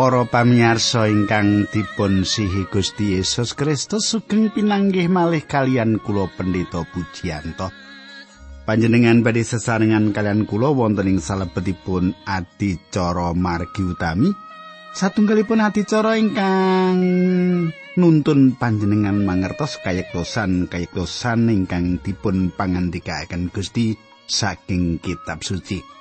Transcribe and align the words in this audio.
Para 0.00 0.24
pamirsa 0.24 1.12
ingkang 1.12 1.68
dipun 1.68 2.24
sihi 2.24 2.64
Gusti 2.72 3.20
Yesus 3.20 3.52
Kristus 3.52 4.08
sugeng 4.08 4.48
pinanggih 4.48 5.12
malih 5.12 5.44
kalian 5.44 6.00
kula 6.00 6.24
Pendeta 6.40 6.88
Pujiyanto. 6.88 7.68
Panjenengan 8.64 9.20
badhe 9.20 9.44
sesarengan 9.44 10.16
kalian 10.16 10.48
kula 10.48 10.72
wonten 10.72 11.04
ing 11.04 11.20
salebetipun 11.20 12.16
adicara 12.24 13.36
margi 13.36 13.84
utami. 13.84 14.32
Satunggalipun 14.96 15.60
adicara 15.60 16.16
ingkang 16.16 16.96
nuntun 18.00 18.56
panjenengan 18.56 19.20
mangertos 19.20 19.76
kayektosan 19.84 20.72
kayektosan 20.72 21.52
ingkang 21.52 22.00
dipun 22.00 22.48
pangandikaken 22.56 23.52
Gusti 23.52 24.00
saking 24.24 24.96
kitab 24.96 25.44
suci. 25.44 25.99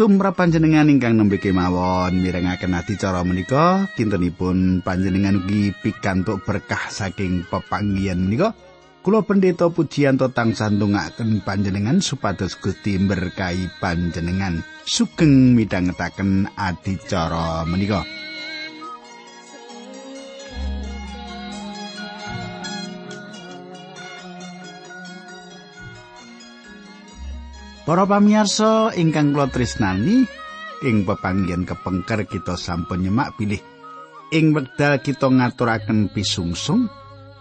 Tumrap 0.00 0.40
panjenengan 0.40 0.88
ingkang 0.88 1.12
nembe 1.12 1.36
kemawon 1.36 2.24
mirengaken 2.24 2.72
adicara 2.72 3.20
menika 3.20 3.84
kintenipun 4.00 4.80
panjenengan 4.80 5.44
ugi 5.44 5.76
pikantuk 5.76 6.40
berkah 6.40 6.88
saking 6.88 7.44
pepanggihan 7.44 8.16
menika. 8.16 8.56
Kula 9.04 9.20
pendeta 9.20 9.68
pujianto 9.68 10.32
tansah 10.32 10.72
ndongaaken 10.72 11.44
panjenengan 11.44 12.00
supados 12.00 12.56
Gusti 12.56 12.96
berkahi 12.96 13.68
panjenengan. 13.76 14.64
Sugeng 14.88 15.52
midhangetaken 15.52 16.48
adicara 16.56 17.68
menika 17.68 18.00
Para 27.90 28.06
pamirsa 28.06 28.94
ingkang 28.94 29.34
kula 29.34 29.50
tresnani, 29.50 30.22
ing 30.86 31.02
pepanggihan 31.02 31.66
kepengker 31.66 32.22
kita 32.22 32.54
sampun 32.54 33.02
nyemak 33.02 33.34
pilih 33.34 33.58
ing 34.30 34.54
wekdal 34.54 35.02
kita 35.02 35.26
ngaturaken 35.26 36.06
pisungsung, 36.14 36.86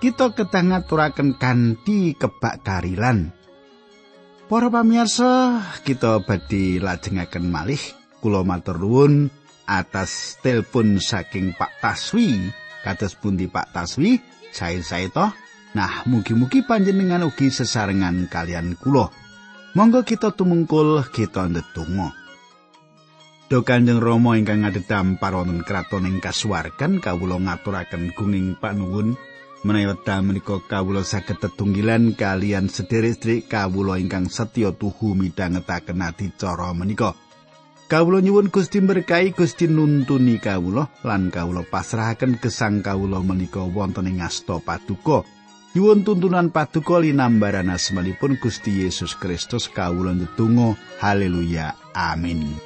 kita 0.02 0.34
kedah 0.34 0.74
ngaturaken 0.74 1.38
kanthi 1.38 2.18
kebak 2.18 2.66
karilan. 2.66 3.30
Para 4.50 4.74
pamirsa, 4.74 5.62
kita 5.86 6.26
badhe 6.26 6.82
lajengaken 6.82 7.46
malih 7.46 7.84
kula 8.18 8.42
matur 8.42 8.82
nuwun 8.82 9.30
atas 9.70 10.42
telepon 10.42 10.98
saking 10.98 11.54
Pak 11.54 11.78
Taswi. 11.78 12.50
Kados 12.82 13.14
pundi 13.14 13.46
Pak 13.46 13.70
Taswi? 13.70 14.18
Sae-sae 14.50 15.14
toh. 15.14 15.30
Nah, 15.78 16.10
mugi-mugi 16.10 16.66
panjenengan 16.66 17.22
ugi 17.22 17.54
sesarengan 17.54 18.26
kalian 18.34 18.74
kula. 18.82 19.19
Monggo 19.78 20.02
kita 20.02 20.34
tumungkul 20.34 21.06
kita 21.14 21.46
ndedonga. 21.46 22.10
Do 23.54 23.62
Kanjeng 23.62 24.02
Rama 24.02 24.34
ingkang 24.34 24.66
ngadhedham 24.66 25.22
paronten 25.22 25.62
kraton 25.62 26.10
ing 26.10 26.18
kasuwargan 26.18 26.98
kawula 26.98 27.38
ngaturaken 27.38 28.14
gunging 28.18 28.58
panuwun 28.58 29.14
menawi 29.62 29.94
wekdal 29.94 30.26
menika 30.26 30.58
kawula 30.66 31.06
saged 31.06 31.38
tetunggilan 31.38 32.18
kalian 32.18 32.66
sederek-sederek 32.66 33.46
kawula 33.46 34.02
ingkang 34.02 34.26
setya 34.26 34.74
tuhu 34.74 35.14
midhangetaken 35.14 36.02
adicara 36.02 36.74
menika. 36.74 37.14
Kawula 37.90 38.26
nyuwun 38.26 38.50
Gusti 38.50 38.82
berkahi 38.82 39.38
Gusti 39.38 39.70
nuntuni 39.70 40.42
kawula 40.42 40.90
lan 41.06 41.30
kawula 41.30 41.62
pasrahaken 41.62 42.42
gesang 42.42 42.82
kawula 42.82 43.22
menika 43.22 43.62
wonten 43.62 44.10
ing 44.10 44.26
asta 44.26 44.58
paduka. 44.62 45.26
Yuwun 45.78 46.02
tuntunan 46.02 46.50
paduka 46.50 46.98
linambaran 46.98 47.70
asmanipun 47.70 48.42
Gusti 48.42 48.82
Yesus 48.82 49.14
Kristus 49.14 49.70
kawula 49.70 50.18
ndedonga 50.18 50.74
haleluya 50.98 51.78
amin 51.94 52.58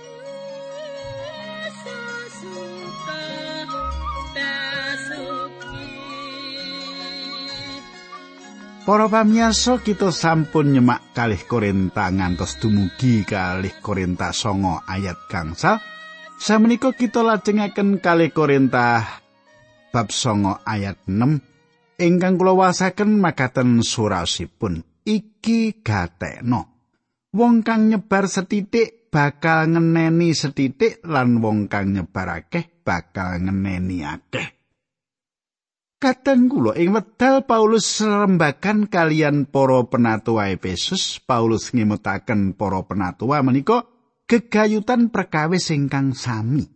Para 8.84 9.08
pamirsa 9.08 9.80
kita 9.80 10.12
sampun 10.12 10.75
nyemak 10.75 11.16
kalih 11.16 11.40
Korinta 11.47 12.12
ngantos 12.12 12.59
dumugi 12.59 13.24
kalih 13.24 13.80
Korinta 13.80 14.35
songo 14.35 14.84
ayat 14.84 15.24
gangsa. 15.31 15.80
Samenika 16.35 16.91
kita 16.91 17.24
lajengaken 17.24 18.03
kalih 18.03 18.35
Korinta 18.35 19.08
bab 19.88 20.12
songo 20.12 20.59
ayat 20.68 21.00
6 21.08 21.53
ingkang 21.99 22.39
kula 22.39 22.53
wasaken 22.55 23.21
makaten 23.21 23.81
surasipun 23.85 24.81
iki 25.05 25.83
gatekno 25.83 26.61
wong 27.33 27.65
kang 27.65 27.91
nyebar 27.91 28.25
setitik 28.29 29.09
bakal 29.13 29.69
ngeneni 29.69 30.33
setitik 30.33 31.03
lan 31.05 31.37
wong 31.43 31.69
kang 31.69 31.93
nyebar 31.93 32.41
akeh 32.41 32.81
bakal 32.81 33.37
ngeneni 33.37 34.01
akeh 34.01 34.63
Kadang 36.03 36.51
kula 36.51 36.75
ing 36.75 36.91
wedal 36.91 37.47
Paulus 37.47 38.03
rembakan 38.03 38.91
kalian 38.91 39.47
para 39.47 39.87
penatua 39.87 40.51
Efesus, 40.51 41.23
Paulus 41.23 41.71
ngimutaken 41.71 42.59
para 42.59 42.83
penatua 42.83 43.39
menika 43.39 43.87
gegayutan 44.27 45.15
perkawis 45.15 45.71
ingkang 45.71 46.11
sami. 46.11 46.72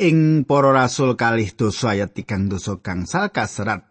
Ing 0.00 0.42
para 0.42 0.74
rasul 0.74 1.14
kalih 1.14 1.54
dosa 1.54 1.94
ayat 1.94 2.18
tigang 2.18 2.50
dosa 2.50 2.82
gangsal 2.82 3.30
kaserat 3.30 3.86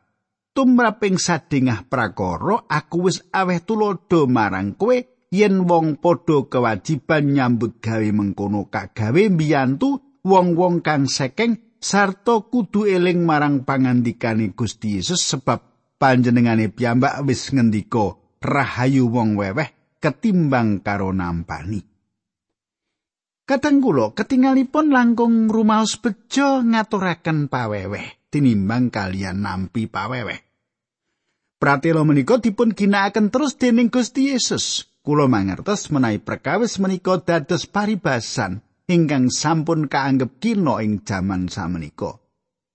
tumraping 0.51 1.15
sadingah 1.15 1.87
prakara 1.87 2.67
aku 2.67 3.07
wis 3.07 3.23
aweh 3.31 3.63
tulodo 3.63 4.27
marang 4.27 4.75
kowe 4.75 4.99
yen 5.31 5.63
wong 5.63 6.03
padha 6.03 6.43
kewajiban 6.51 7.31
nyambut 7.31 7.79
gawe 7.79 8.09
mengkono 8.11 8.67
kagawe 8.67 9.23
mbiyantu 9.31 10.19
wong-wong 10.27 10.83
kang 10.83 11.07
sekeng 11.07 11.79
sarta 11.79 12.51
kudu 12.51 12.83
eling 12.83 13.23
marang 13.23 13.63
pangandikane 13.63 14.51
Gusti 14.51 14.99
Yesus 14.99 15.23
sebab 15.23 15.59
panjenengane 15.99 16.67
piyambak 16.67 17.23
wis 17.23 17.47
ngendika 17.55 18.19
rahayu 18.43 19.07
wong 19.07 19.39
weweh 19.39 19.99
ketimbang 20.03 20.83
karo 20.83 21.15
nampani 21.15 21.92
Kadang 23.43 23.83
kula 23.83 24.15
ketingalipun 24.15 24.95
langkung 24.95 25.51
rumaos 25.51 25.99
bejo 25.99 26.63
ngaturaken 26.63 27.51
paweweh 27.51 28.31
tinimbang 28.31 28.87
kalian 28.87 29.43
nampi 29.43 29.91
paweweh. 29.91 30.39
Pratela 31.59 32.07
menika 32.07 32.39
dipun 32.39 32.71
ginakaken 32.71 33.27
terus 33.27 33.59
dening 33.59 33.91
Gusti 33.91 34.31
Yesus. 34.31 34.87
Kula 35.03 35.27
mangertos 35.27 35.91
menawi 35.91 36.23
perkawis 36.23 36.79
menika 36.79 37.19
dados 37.19 37.67
paribasan 37.67 38.63
ingkang 38.87 39.27
sampun 39.27 39.91
kaanggep 39.91 40.39
kina 40.39 40.79
ing 40.79 41.03
jaman 41.03 41.51
samenika. 41.51 42.23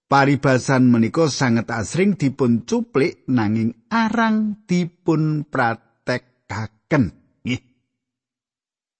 Paribasan 0.08 0.92
menika 0.92 1.32
sanget 1.32 1.72
asring 1.72 2.20
dipun 2.20 2.68
cuplik 2.68 3.24
nanging 3.28 3.72
arang 3.88 4.68
dipun 4.68 5.48
pratekaken. 5.48 7.27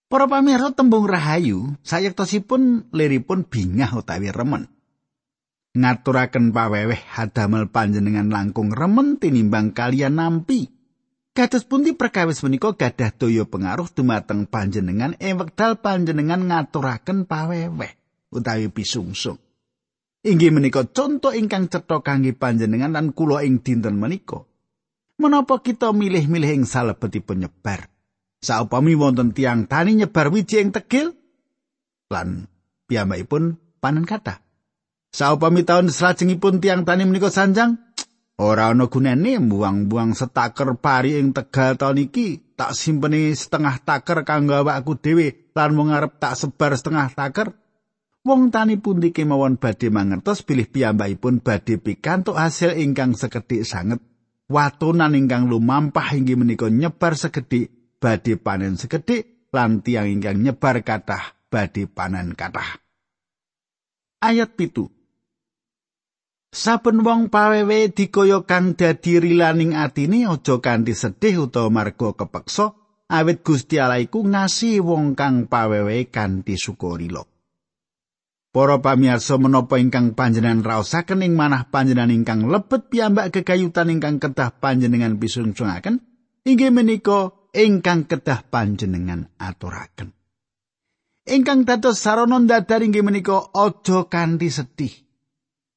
Para 0.09 0.25
pamirsa 0.25 0.73
tembung 0.73 1.05
rahayu 1.05 1.77
sayektosipun 1.85 2.89
liripun 2.97 3.45
bingah 3.45 3.93
utawi 3.93 4.33
remen. 4.33 4.73
Ngaturaken 5.77 6.49
paweweh 6.49 6.97
hadamel 7.13 7.69
panjenengan 7.69 8.33
langkung 8.33 8.73
remen 8.73 9.21
tinimbang 9.21 9.77
kalian 9.77 10.17
nampi. 10.17 10.73
Kados 11.37 11.69
pundi 11.69 11.93
perkawis 11.93 12.41
menika 12.41 12.73
gadah 12.73 13.13
daya 13.21 13.45
pengaruh 13.45 13.85
dumateng 13.93 14.49
panjenengan 14.49 15.13
ing 15.21 15.37
wekdal 15.37 15.77
panjenengan 15.77 16.41
ngaturaken 16.41 17.29
paweweh 17.29 17.93
utawi 18.33 18.73
pisungsung. 18.73 19.37
Inggih 20.25 20.57
menika 20.57 20.89
contoh 20.89 21.37
ingkang 21.37 21.69
cetha 21.69 22.01
kangge 22.01 22.33
panjenengan 22.33 22.97
lan 22.97 23.13
kula 23.13 23.45
ing 23.45 23.61
dinten 23.61 24.01
menika. 24.01 24.41
Menapa 25.21 25.61
kita 25.61 25.93
milih-milih 25.93 26.59
ing 26.59 26.65
salebetipun 26.65 27.45
nyebar? 27.45 27.98
Saupami 28.39 28.95
wonten 28.95 29.35
tiang 29.35 29.67
tani 29.67 29.99
nyebar 29.99 30.31
wiji 30.31 30.63
ing 30.63 30.71
tegil 30.71 31.11
lan 32.07 32.47
piyambakipun 32.87 33.59
panen 33.83 34.07
kata. 34.07 34.39
Saupami 35.11 35.67
taun 35.67 35.91
salajengipun 35.91 36.63
tiang 36.63 36.87
tani 36.87 37.03
menika 37.03 37.35
sanjang, 37.35 37.81
ora 38.39 38.71
ana 38.71 38.87
gunane 38.87 39.43
buang-buang 39.43 40.15
setaker 40.15 40.79
pari 40.79 41.19
ing 41.19 41.35
tegal 41.35 41.75
taun 41.75 41.99
iki, 41.99 42.55
tak 42.55 42.79
simpeni 42.79 43.35
setengah 43.35 43.83
taker 43.83 44.23
kanggo 44.23 44.63
awakku 44.63 44.95
dhewe 44.95 45.51
lan 45.57 45.75
wong 45.75 45.91
arep 45.91 46.23
tak 46.23 46.39
sebar 46.39 46.79
setengah 46.79 47.11
taker. 47.11 47.49
Wong 48.23 48.53
tani 48.55 48.77
pundi 48.79 49.11
kemawon 49.11 49.57
badhe 49.57 49.89
mangertos 49.89 50.45
bilih 50.45 50.69
piyambakipun 50.69 51.41
badhe 51.41 51.81
pikantuk 51.81 52.37
hasil 52.37 52.77
ingkang 52.77 53.17
sekedhik 53.17 53.65
sanget. 53.65 53.99
Watonan 54.49 55.17
ingkang 55.17 55.49
lumampah 55.49 56.13
inggih 56.13 56.37
menika 56.37 56.69
nyebar 56.69 57.17
sekedhik 57.17 57.78
badhe 57.99 58.39
panen 58.39 58.79
sekedhik 58.79 59.51
lan 59.55 59.83
tiyang 59.83 60.09
ingkang 60.09 60.39
nyebar 60.43 60.83
kathah 60.87 61.35
badhe 61.51 61.91
panen 61.91 62.35
kathah. 62.39 62.79
Ayat 64.19 64.59
pitu. 64.59 64.91
Saben 66.49 67.05
wong 67.05 67.29
pawewe 67.29 67.93
dikaya 67.93 68.41
kang 68.49 68.73
dadi 68.73 69.21
rilaning 69.21 69.77
atine 69.77 70.25
aja 70.25 70.57
kanthi 70.65 70.97
sedih 70.97 71.45
utawa 71.45 71.69
marga 71.69 72.17
kepeksa 72.17 72.73
awit 73.13 73.45
Gusti 73.45 73.77
Allah 73.77 74.01
iku 74.01 74.25
ngasihi 74.25 74.81
wong 74.81 75.13
kang 75.13 75.45
pawewe 75.47 76.09
kanthi 76.09 76.57
sukarila. 76.57 77.21
Para 78.49 78.81
pamirsa 78.81 79.37
menapa 79.37 79.77
ingkang 79.77 80.17
panjenengan 80.17 80.65
raosaken 80.65 81.21
ing 81.21 81.37
manah 81.37 81.69
panjenengan 81.69 82.17
ingkang 82.17 82.49
lebet 82.49 82.89
piyambak 82.89 83.29
gegayutan 83.29 83.93
ingkang 83.93 84.17
kedah 84.17 84.57
panjenengan 84.57 85.21
pisungssungaken 85.21 86.01
inggih 86.49 86.73
menika 86.73 87.38
ingkang 87.53 88.09
kedah 88.09 88.47
panjenengan 88.49 89.29
aturaken. 89.41 90.13
Ingkang 91.29 91.69
dados 91.69 92.01
sarana 92.01 92.41
dadar 92.41 92.81
inggih 92.81 93.05
menika 93.05 93.53
aja 93.53 94.09
kanthi 94.09 94.49
sedih. 94.49 94.95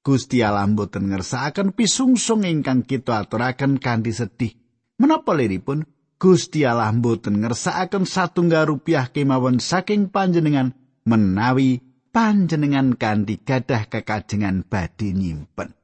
Gusti 0.01 0.41
Allah 0.41 0.65
mboten 0.65 1.11
ngersakaken 1.11 1.77
pisungsung 1.77 2.47
ingkang 2.47 2.87
kita 2.87 3.27
aturaken 3.27 3.77
kanthi 3.77 4.15
sedih. 4.15 4.55
Menapa 4.97 5.35
liripun 5.35 5.83
Gusti 6.15 6.63
Allah 6.63 6.89
mboten 6.95 7.43
ngersakaken 7.43 8.07
satunggal 8.07 8.65
rupiah 8.71 9.11
kemawon 9.11 9.59
saking 9.59 10.09
panjenengan 10.09 10.73
menawi 11.03 11.83
panjenengan 12.15 12.95
kanthi 12.95 13.43
gadah 13.43 13.91
kekajengan 13.91 14.63
badhe 14.63 15.11
nyimpen. 15.11 15.75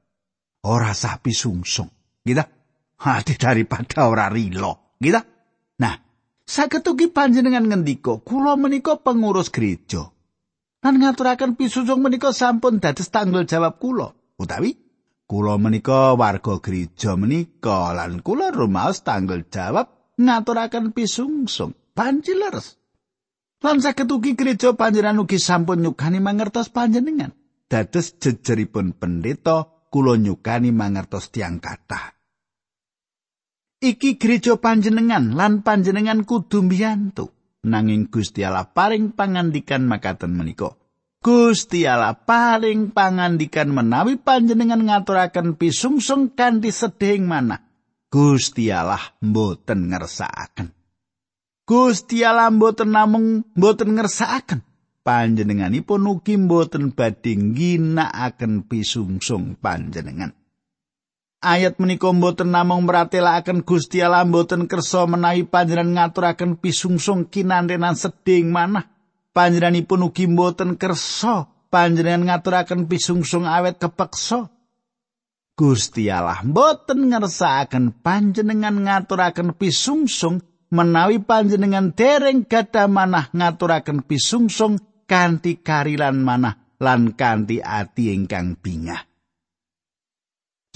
Ora 0.63 0.95
sah 0.95 1.19
pisungsung. 1.19 1.91
Gitu? 2.23 2.43
Hati 2.97 3.33
daripada 3.37 4.07
ora 4.07 4.31
rilo. 4.31 4.95
Gitu? 4.97 5.36
Nah, 5.77 6.01
saged 6.45 6.85
ugi 6.89 7.13
panjenengan 7.13 7.69
ngendika, 7.69 8.17
kula 8.21 8.57
menika 8.57 8.97
pengurus 8.97 9.53
gereja. 9.53 10.09
Lan 10.81 11.01
ngaturaken 11.01 11.57
pisungsung 11.57 12.01
menika 12.01 12.33
sampun 12.33 12.81
dados 12.81 13.09
tanggung 13.13 13.45
jawab 13.45 13.77
kula. 13.81 14.13
Utawi 14.37 14.77
kula 15.29 15.57
menika 15.61 16.13
warga 16.17 16.61
gereja 16.61 17.17
menika 17.17 17.93
lan 17.93 18.21
kula 18.21 18.53
rumaos 18.53 19.01
tanggung 19.05 19.45
jawab 19.49 20.15
ngaturaken 20.17 20.93
pisungsung. 20.93 21.73
Panjileres. 21.97 22.77
Lan 23.57 23.81
saged 23.81 24.09
ugi 24.09 24.37
gereja 24.37 24.77
panjenengan 24.77 25.25
ugi 25.25 25.41
sampun 25.41 25.81
nyukani 25.81 26.21
mangertos 26.21 26.69
panjenengan. 26.69 27.33
Dados 27.65 28.17
jejeripun 28.21 28.93
pendeta 28.95 29.65
kula 29.89 30.13
nyukani 30.17 30.69
mangertos 30.69 31.33
tiang 31.33 31.57
kathah. 31.57 32.16
Iki 33.77 34.17
gereja 34.17 34.57
panjenengan 34.57 35.37
lan 35.37 35.61
panjenengan 35.61 36.25
kudu 36.25 36.65
mbiyantu. 36.65 37.29
Nanging 37.67 38.09
Gusti 38.09 38.41
Allah 38.41 38.65
paring 38.65 39.13
pangandikan 39.13 39.85
makaten 39.85 40.33
menika. 40.33 40.73
Gusti 41.21 41.85
Allah 41.85 42.17
paring 42.17 42.89
pangandikan 42.89 43.69
menawi 43.69 44.17
panjenengan 44.17 44.81
ngaturaken 44.81 45.57
pisungsung 45.57 46.33
kanthi 46.33 46.73
sedhing 46.73 47.29
mana. 47.29 47.61
Gusti 48.09 48.73
Allah 48.73 49.01
mboten 49.21 49.93
ngersakaken. 49.93 50.73
Gusti 51.67 52.23
Allah 52.23 52.47
mboten 52.53 52.89
namung 52.95 53.43
mboten 53.53 53.93
ngersakaken 53.93 54.63
panjenenganipun 55.07 56.03
ugi 56.07 56.39
mboten 56.39 56.97
badhe 56.97 57.35
ginakaken 57.35 58.65
pisungsung 58.65 59.59
panjenengan. 59.59 60.36
Ayat 61.37 61.77
menika 61.77 62.09
mboten 62.09 62.49
namung 62.49 62.89
meratelaken 62.89 63.61
Gusti 63.61 64.01
Allah 64.01 64.25
mboten 64.25 64.65
kersa 64.65 65.05
menawi 65.05 65.45
panjenengan 65.45 66.09
ngaturaken 66.09 66.57
pisungsung 66.57 67.29
kinantenan 67.29 67.93
seding 67.93 68.49
manah. 68.49 68.89
Panjenenganipun 69.37 70.09
ugi 70.09 70.25
mboten 70.25 70.81
kersa 70.81 71.45
panjenengan 71.69 72.25
ngaturaken 72.25 72.89
pisungsung 72.89 73.45
awet 73.45 73.77
kepeksa. 73.77 74.49
Gusti 75.53 76.09
Allah 76.09 76.41
mboten 76.41 77.13
ngersakaken 77.13 78.01
panjenengan 78.01 78.73
ngaturaken 78.81 79.53
pisungsung 79.53 80.41
menawi 80.73 81.21
panjenengan 81.21 81.93
dereng 81.93 82.49
gadah 82.49 82.89
manah 82.89 83.29
ngaturaken 83.29 84.09
pisungsung 84.09 84.81
kanthi 85.05 85.61
karilan 85.61 86.17
manah 86.17 86.77
lan 86.81 87.13
kanthi 87.13 87.61
ati 87.61 88.09
ingkang 88.09 88.57
bingah. 88.57 89.06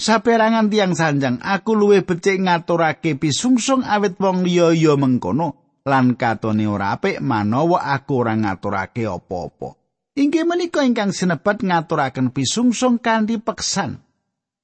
Saperangan 0.02 0.66
tiang 0.66 0.98
sanjang, 0.98 1.38
aku 1.38 1.78
luwe 1.78 2.02
becik 2.02 2.42
ngaturake 2.42 3.14
pisungsung 3.14 3.86
awit 3.86 4.18
wong 4.18 4.42
liya 4.42 4.74
ya 4.74 4.98
mengkono 4.98 5.78
lan 5.86 6.18
katone 6.18 6.66
ora 6.66 6.98
apik 6.98 7.22
manawa 7.22 7.86
aku 7.86 8.26
ora 8.26 8.34
ngaturake 8.34 9.06
apa-apa. 9.06 9.78
Inggih 10.18 10.42
menika 10.42 10.82
ingkang 10.82 11.14
sinebat 11.14 11.62
ngaturaken 11.62 12.34
pisungsung 12.34 12.98
kanthi 12.98 13.38
peksan. 13.38 14.02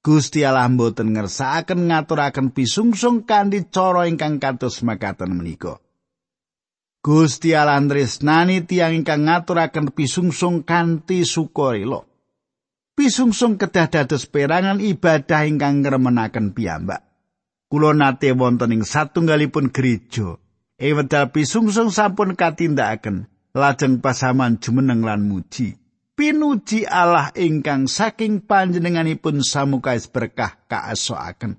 Gusti 0.03 0.43
Allah 0.43 0.67
mboten 0.67 1.15
ngersakaken 1.15 1.87
ngaturaken 1.87 2.51
pisungsung 2.51 3.23
kanthi 3.23 3.63
cara 3.71 4.11
ingkang 4.11 4.43
kados 4.43 4.83
makaten 4.83 5.39
menika. 5.39 5.79
Gusti 6.99 7.55
Allah 7.55 7.79
tresnani 7.87 8.67
tiyang 8.67 8.91
ingkang 8.91 9.23
ngaturaken 9.23 9.95
pisungsung 9.95 10.67
kanthi 10.67 11.23
sukarela. 11.23 12.08
Pisungsung 12.99 13.55
kedah 13.55 13.87
dados 13.87 14.27
perangan 14.27 14.83
ibadah 14.83 15.47
ingkang 15.47 15.79
ngremenaken 15.79 16.51
piyambak. 16.51 17.07
Kula 17.71 17.95
nate 17.95 18.35
wonten 18.35 18.75
ing 18.75 18.83
satunggalipun 18.83 19.71
gereja. 19.71 20.35
Ewedal 20.75 21.31
pisungsung 21.31 21.95
sampun 21.95 22.35
katindakaken 22.35 23.31
lajeng 23.55 24.03
pasaman 24.03 24.59
jumeneng 24.59 25.07
lan 25.07 25.23
muji. 25.31 25.79
pinuji 26.19 26.83
Allah 26.83 27.31
ingkang 27.31 27.87
saking 27.87 28.43
panjenenganipun 28.43 29.39
samukais 29.39 30.11
berkah 30.11 30.59
kaasoaken. 30.67 31.55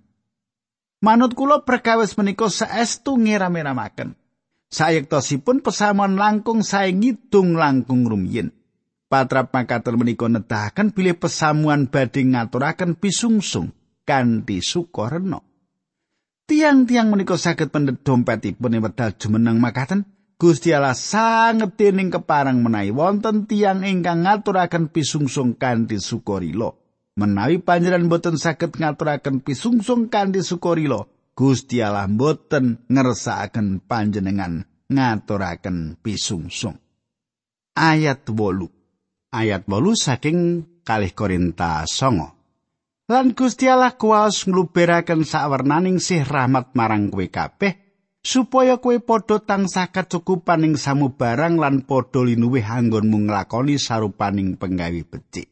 Manut 1.00 1.32
kula 1.32 1.64
perkawis 1.64 2.20
menika 2.20 2.52
saestu 2.52 3.16
ngiram-iramaken. 3.16 4.12
Sayektosipun 4.68 5.64
pesamuan 5.64 6.20
langkung 6.20 6.60
sae 6.60 6.92
ngidung 6.92 7.56
langkung 7.56 8.04
rumiyin. 8.04 8.52
Patrap 9.10 9.50
makaten 9.50 9.98
menika 9.98 10.30
nedahaken 10.30 10.94
bilih 10.94 11.18
pesamuan 11.18 11.90
badhe 11.90 12.22
ngaturaken 12.22 12.94
pisungsung 12.94 13.74
kanthi 14.06 14.62
sukarena. 14.62 15.42
Tiang-tiang 16.46 17.10
menika 17.10 17.34
saged 17.34 17.74
pendhet 17.74 18.06
dompetipun 18.06 18.78
wedal 18.78 19.10
jumeneng 19.18 19.58
makaten 19.58 20.06
Gusti 20.40 20.72
Allah 20.72 20.96
sanget 20.96 21.76
dening 21.76 22.08
keparang 22.08 22.64
menawi 22.64 22.94
wonten 22.96 23.44
tiang 23.44 23.84
ingkang 23.84 24.24
ngaturaken 24.24 24.88
pisungsung 24.88 25.58
kanthi 25.60 26.00
sukarila. 26.00 26.72
Menawi 27.20 27.60
panjenengan 27.60 28.08
boten 28.08 28.40
saged 28.40 28.78
ngaturaken 28.78 29.44
pisungsung 29.44 30.08
kanthi 30.08 30.40
sukarila, 30.40 31.04
Gusti 31.36 31.84
Allah 31.84 32.08
boten 32.08 32.80
ngersakaken 32.88 33.84
panjenengan 33.84 34.64
ngaturaken 34.88 36.00
pisungsung. 36.00 36.80
Ayat 37.76 38.24
8. 38.24 38.79
Ayat 39.30 39.70
8 39.70 39.94
saking 39.94 40.38
kalih 40.82 41.14
Korinta 41.14 41.86
songo. 41.86 42.34
Lan 43.06 43.30
Gusti 43.30 43.70
Allah 43.70 43.94
kuwas 43.94 44.42
ngluberaken 44.42 45.22
sawernaning 45.22 46.02
sih 46.02 46.26
rahmat 46.26 46.74
marang 46.74 47.14
kowe 47.14 47.22
kabeh 47.26 47.78
supaya 48.22 48.82
kowe 48.82 48.98
padha 48.98 49.38
tansah 49.38 49.94
kecukupan 49.94 50.66
ing 50.66 50.74
samubarang 50.74 51.62
lan 51.62 51.86
padha 51.86 52.26
linuwih 52.26 52.66
anggonmu 52.66 53.30
nglakoni 53.30 53.78
sarupaning 53.78 54.58
penggawe 54.58 55.02
becik. 55.06 55.46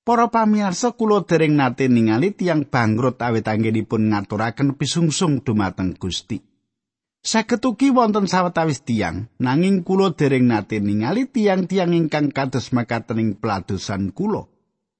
Para 0.00 0.32
pamirsa 0.32 0.96
kula 0.96 1.28
dereng 1.28 1.52
nate 1.52 1.84
ningali 1.88 2.32
tiang 2.32 2.64
bangkrut 2.64 3.20
awit 3.20 3.44
anggenipun 3.44 4.08
ngaturaken 4.08 4.76
pisungsung 4.80 5.44
dumateng 5.44 5.96
Gusti. 6.00 6.51
Saged 7.22 7.62
ugi 7.62 7.94
wonten 7.94 8.26
sawetawis 8.26 8.82
tiang, 8.82 9.30
nanging 9.38 9.86
kula 9.86 10.10
dereng 10.10 10.50
nate 10.50 10.82
ningali 10.82 11.30
tiang-tiang 11.30 11.94
ingkang 11.94 12.34
kados 12.34 12.74
makaten 12.74 13.22
ing 13.22 13.30
peladosan 13.38 14.10
kula. 14.10 14.50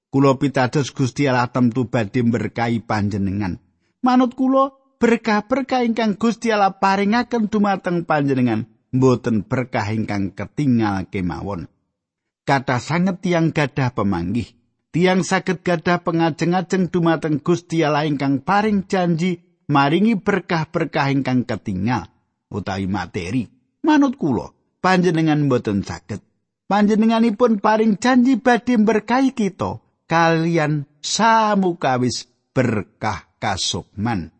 Kula 0.07 0.39
pitados 0.39 0.95
Gusti 0.95 1.27
Allah 1.27 1.51
temtu 1.51 1.91
badhe 1.91 2.23
berkahi 2.23 2.79
panjenengan. 2.87 3.59
Manut 4.07 4.39
kula, 4.39 4.71
berkah-berkah 5.03 5.83
ingkang 5.83 6.15
Gusti 6.15 6.55
Allah 6.55 6.79
paringaken 6.79 7.51
dumateng 7.51 8.07
panjenengan 8.07 8.71
mboten 8.95 9.43
berkah 9.43 9.91
ingkang 9.91 10.31
ketinggal 10.31 11.11
kemawon. 11.11 11.67
Kata 12.47 12.79
sanget 12.79 13.19
tiang 13.19 13.51
gadah 13.51 13.99
pemanggih, 13.99 14.47
tiang 14.95 15.27
saged 15.27 15.67
gadah 15.67 16.07
pengajeng-ajeng 16.07 16.87
dumateng 16.87 17.43
Gusti 17.43 17.83
Allah 17.83 18.07
ingkang 18.07 18.47
paring 18.47 18.87
janji 18.87 19.43
maringi 19.67 20.15
berkah-berkah 20.15 21.11
ingkang 21.11 21.43
ketinggal 21.43 22.12
utawi 22.53 22.85
materi. 22.85 23.49
Manut 23.83 24.21
kula, 24.21 24.53
panjenengan 24.85 25.49
mboten 25.49 25.83
saged. 25.83 26.21
Panjenenganipun 26.69 27.59
paring 27.59 27.97
janji 27.99 28.37
badhe 28.39 28.79
berkahi 28.79 29.33
kita 29.33 29.81
kalian 30.07 30.85
samukawis 31.01 32.31
berkah 32.53 33.27
kasukman. 33.43 34.31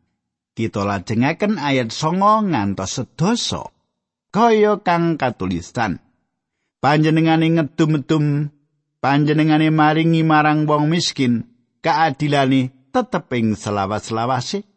kita 0.53 0.85
lajengaken 0.85 1.57
ayat 1.57 1.89
songo 1.91 2.45
ngantos 2.45 3.01
sedoso 3.01 3.73
kaya 4.29 4.81
kang 4.85 5.17
katulisan 5.17 6.01
panjenengane 6.85 7.57
ngedum-edum 7.57 8.53
panjenengane 9.01 9.73
maringi 9.73 10.21
marang 10.21 10.69
wong 10.69 10.93
miskin 10.93 11.49
keadilane 11.81 12.73
tetep 12.93 13.33
ing 13.33 13.57
selawas-selawase 13.57 14.69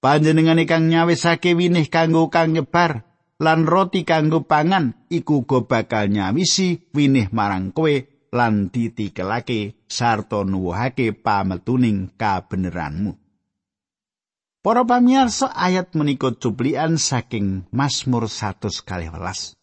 panjenengane 0.00 0.68
kang 0.68 0.88
nyawisake 0.90 1.56
winih 1.56 1.88
kanggo 1.88 2.28
kang 2.28 2.52
nyebar 2.52 3.06
lan 3.36 3.68
roti 3.68 4.08
kanggo 4.08 4.48
pangan 4.48 5.08
iku 5.12 5.44
uga 5.44 5.64
bakal 5.68 6.08
nyawisi 6.08 6.88
winih 6.96 7.28
marang 7.32 7.72
kowe 7.72 7.94
lan 8.32 8.68
ditikelake 8.72 9.76
sarta 9.88 10.44
nuwuhake 10.44 11.16
pametuning 11.16 12.12
kabeneranmu. 12.16 13.16
Para 14.66 14.82
pamirsa 14.82 15.54
ayat 15.54 15.94
menika 15.94 16.34
cuplian 16.34 16.98
saking 16.98 17.70
Mazmur 17.70 18.26
112. 18.26 19.54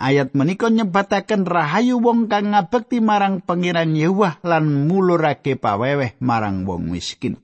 Ayat 0.00 0.32
menika 0.38 0.70
nyebataken 0.70 1.44
rahayu 1.44 1.98
wong 1.98 2.30
kang 2.30 2.54
ngabekti 2.54 3.02
marang 3.02 3.42
Pangeran 3.42 3.92
Yewah 3.92 4.38
lan 4.46 4.86
mulurake 4.86 5.58
paweweh 5.58 6.14
marang 6.22 6.62
wong 6.62 6.94
miskin. 6.94 7.42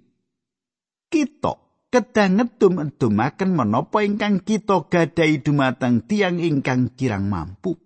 Kita 1.10 1.65
kedah 1.90 2.28
ngedum-edumaken 2.28 3.50
menapa 3.54 4.02
ingkang 4.02 4.42
kita 4.42 4.86
gadahi 4.90 5.40
dumateng 5.40 6.02
tiang 6.04 6.42
ingkang 6.42 6.92
kirang 6.94 7.30
mampu. 7.30 7.78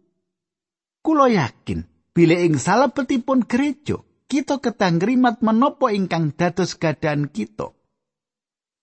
Kulo 1.00 1.28
yakin 1.28 1.84
bila 2.12 2.36
ing 2.36 2.60
salebetipun 2.60 3.48
gereja 3.48 4.00
kita 4.30 4.62
kedah 4.62 4.94
ngrimat 5.00 5.42
menapa 5.42 5.90
ingkang 5.90 6.30
dados 6.36 6.78
gadahan 6.78 7.26
kita. 7.26 7.74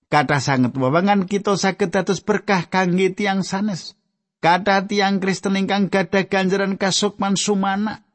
Kata 0.07 0.39
sanget 0.39 0.71
wewengan 0.75 1.27
kita 1.27 1.59
saged 1.59 1.91
dados 1.91 2.23
berkah 2.23 2.67
kangge 2.67 3.11
tiang 3.11 3.43
sanes. 3.43 3.99
Kata 4.39 4.85
tiang 4.87 5.19
Kristen 5.19 5.59
ingkang 5.59 5.91
gadah 5.91 6.27
ganjaran 6.31 6.79
kasukman 6.79 7.35
sumana. 7.35 8.05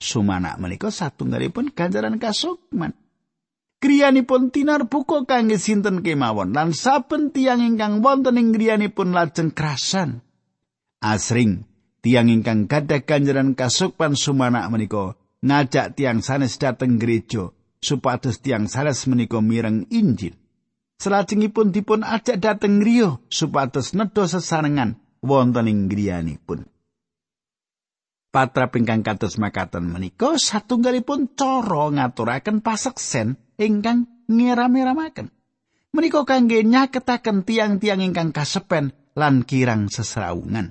Sumana 0.00 0.56
menika 0.56 0.88
satunggalipun 0.88 1.70
ganjaran 1.76 2.16
kasukman. 2.16 2.96
Kriyanipun 3.80 4.52
tinar 4.52 4.92
buka 4.92 5.24
kangge 5.24 5.56
sinten 5.56 6.04
kemawon 6.04 6.52
lan 6.52 6.76
saben 6.76 7.32
tiang 7.32 7.64
ingkang 7.64 8.04
wonten 8.04 8.36
ing 8.36 8.52
griyanipun 8.52 9.16
lajeng 9.16 9.56
krasan. 9.56 10.20
Asring 11.00 11.64
tiang 12.04 12.28
ingkang 12.28 12.68
gadah 12.68 13.00
ganjaran 13.08 13.56
kasukman 13.56 14.20
sumana 14.20 14.68
menika 14.68 15.16
ngajak 15.40 15.96
tiang 15.96 16.20
sanes 16.20 16.60
dateng 16.60 17.00
gereja 17.00 17.56
supados 17.80 18.44
tiang 18.44 18.68
sanes 18.68 19.08
menika 19.08 19.40
mireng 19.40 19.88
Injil. 19.88 20.36
Salajengipun 21.00 21.72
dipun 21.72 22.04
ajak 22.04 22.36
dhateng 22.36 22.84
griya 22.84 23.16
supados 23.32 23.96
nedha 23.96 24.28
sesarengan 24.28 25.00
wonten 25.24 25.72
ing 25.72 25.88
griyanipun. 25.88 26.68
Patra 28.30 28.70
pingkang 28.70 29.02
kados 29.02 29.42
makaten 29.42 29.90
menika 29.90 30.38
satunggalipun 30.38 31.34
cara 31.34 31.90
ngaturaken 31.90 32.62
paseksen 32.62 33.34
ingkang 33.58 34.06
ngiram-iramaken. 34.30 35.34
Menika 35.90 36.22
kangge 36.22 36.62
nyaketaken 36.62 37.42
tiang-tiang 37.42 37.98
ingkang 37.98 38.30
kasepen 38.30 38.94
lan 39.18 39.42
kirang 39.42 39.90
sesraungan. 39.90 40.70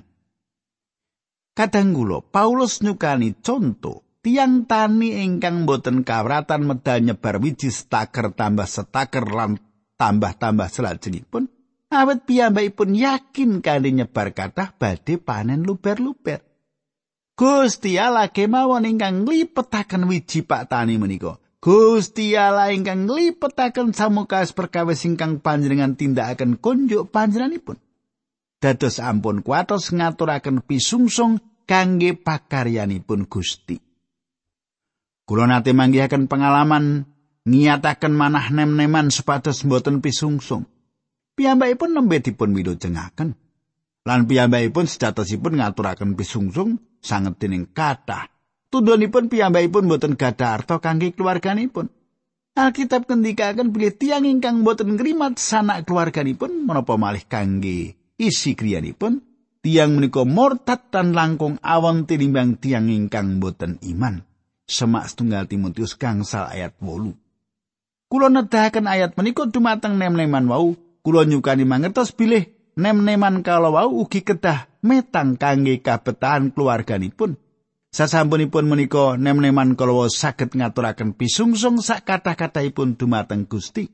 Kadang 1.52 1.92
kula 1.92 2.24
Paulus 2.24 2.80
nyukani 2.80 3.36
conto 3.44 4.16
tiang 4.24 4.64
tani 4.64 5.20
ingkang 5.20 5.68
boten 5.68 6.00
kawratan 6.00 6.64
medal 6.64 7.04
nyebar 7.04 7.36
wiji 7.44 7.68
setaker 7.68 8.32
tambah 8.32 8.64
setaker 8.64 9.28
lan 9.28 9.60
tambah-tambah 10.00 10.72
selajengipun 10.72 11.44
awet 11.92 12.24
piyambakipun 12.24 12.96
yakin 12.96 13.60
kanthi 13.60 14.00
nyebar 14.00 14.32
kathah 14.32 14.72
badhe 14.80 15.20
panen 15.20 15.60
luber-luber. 15.68 16.49
Gusti 17.40 17.96
Allah 17.96 18.28
kemawon 18.28 18.84
ingkang 18.84 19.24
nglipetaken 19.24 20.04
wiji 20.12 20.44
Pak 20.44 20.68
Tani 20.68 21.00
menika. 21.00 21.40
Gusti 21.56 22.36
Allah 22.36 22.68
ingkang 22.68 23.08
nglipetaken 23.08 23.96
samukas 23.96 24.52
perkawis 24.52 25.08
ingkang 25.08 25.40
panjenengan 25.40 25.96
tindakaken 25.96 26.60
kunjuk 26.60 27.08
panjenenganipun. 27.08 27.80
Dados 28.60 29.00
ampun 29.00 29.40
kuatos 29.40 29.88
ngaturaken 29.88 30.60
pisungsung 30.68 31.40
kangge 31.64 32.12
pakaryanipun 32.12 33.24
Gusti. 33.24 33.80
Kula 35.24 35.48
nate 35.48 35.72
manggihaken 35.72 36.28
pengalaman 36.28 37.08
ngiyataken 37.48 38.20
manah 38.20 38.52
nem-neman 38.52 39.08
supados 39.08 39.64
mboten 39.64 40.04
pisungsung. 40.04 40.68
Piyambakipun 41.40 41.96
nembe 41.96 42.20
dipun 42.20 42.52
wilujengaken. 42.52 43.32
Lan 44.10 44.26
piyambakipun 44.26 44.90
sejatosipun 44.90 45.62
ngaturaken 45.62 46.18
pisungsung 46.18 46.82
sanget 46.98 47.38
dening 47.38 47.70
kathah. 47.70 48.26
Tundhonipun 48.66 49.30
piyambakipun 49.30 49.86
mboten 49.86 50.18
gadah 50.18 50.58
arta 50.58 50.82
kangge 50.82 51.14
keluarganipun. 51.14 51.86
Alkitab 52.58 53.06
kendikaken 53.06 53.70
bilih 53.70 53.94
tiang 53.94 54.26
ingkang 54.26 54.66
mboten 54.66 54.98
ngrimat 54.98 55.38
sanak 55.38 55.86
keluarganipun 55.86 56.66
menapa 56.66 56.98
malih 56.98 57.22
kangge 57.22 57.94
isi 58.18 58.58
kriyanipun 58.58 59.22
tiang 59.62 59.94
menika 59.94 60.26
murtad 60.26 60.90
tan 60.90 61.14
langkung 61.14 61.62
awon 61.62 62.02
tinimbang 62.02 62.58
tiang 62.58 62.90
ingkang 62.90 63.38
mboten 63.38 63.78
iman. 63.94 64.26
Semak 64.66 65.06
setunggal 65.06 65.46
Timotius 65.46 65.94
gangsal 65.94 66.50
ayat 66.50 66.74
8. 66.82 68.10
Kulo 68.10 68.26
nedahaken 68.26 68.90
ayat 68.90 69.14
menika 69.14 69.46
dumateng 69.46 70.02
nem-neman 70.02 70.50
wau, 70.50 70.74
kulo 71.06 71.22
nyukani 71.22 71.62
mangertos 71.62 72.10
bilih 72.10 72.58
nem-neman 72.80 73.44
kala 73.44 73.68
wau 73.68 74.00
ugi 74.00 74.24
kedah 74.24 74.72
metang 74.80 75.36
kangge 75.36 75.84
kabetahan 75.84 76.48
keluarganipun. 76.56 77.36
Sasampunipun 77.92 78.64
menika 78.64 79.20
nem-neman 79.20 79.76
kala 79.76 79.92
wau 79.92 80.08
saged 80.08 80.56
ngaturaken 80.56 81.12
pisungsung 81.12 81.84
sak 81.84 82.08
kathah-kathahipun 82.08 82.96
dumateng 82.96 83.44
Gusti. 83.44 83.92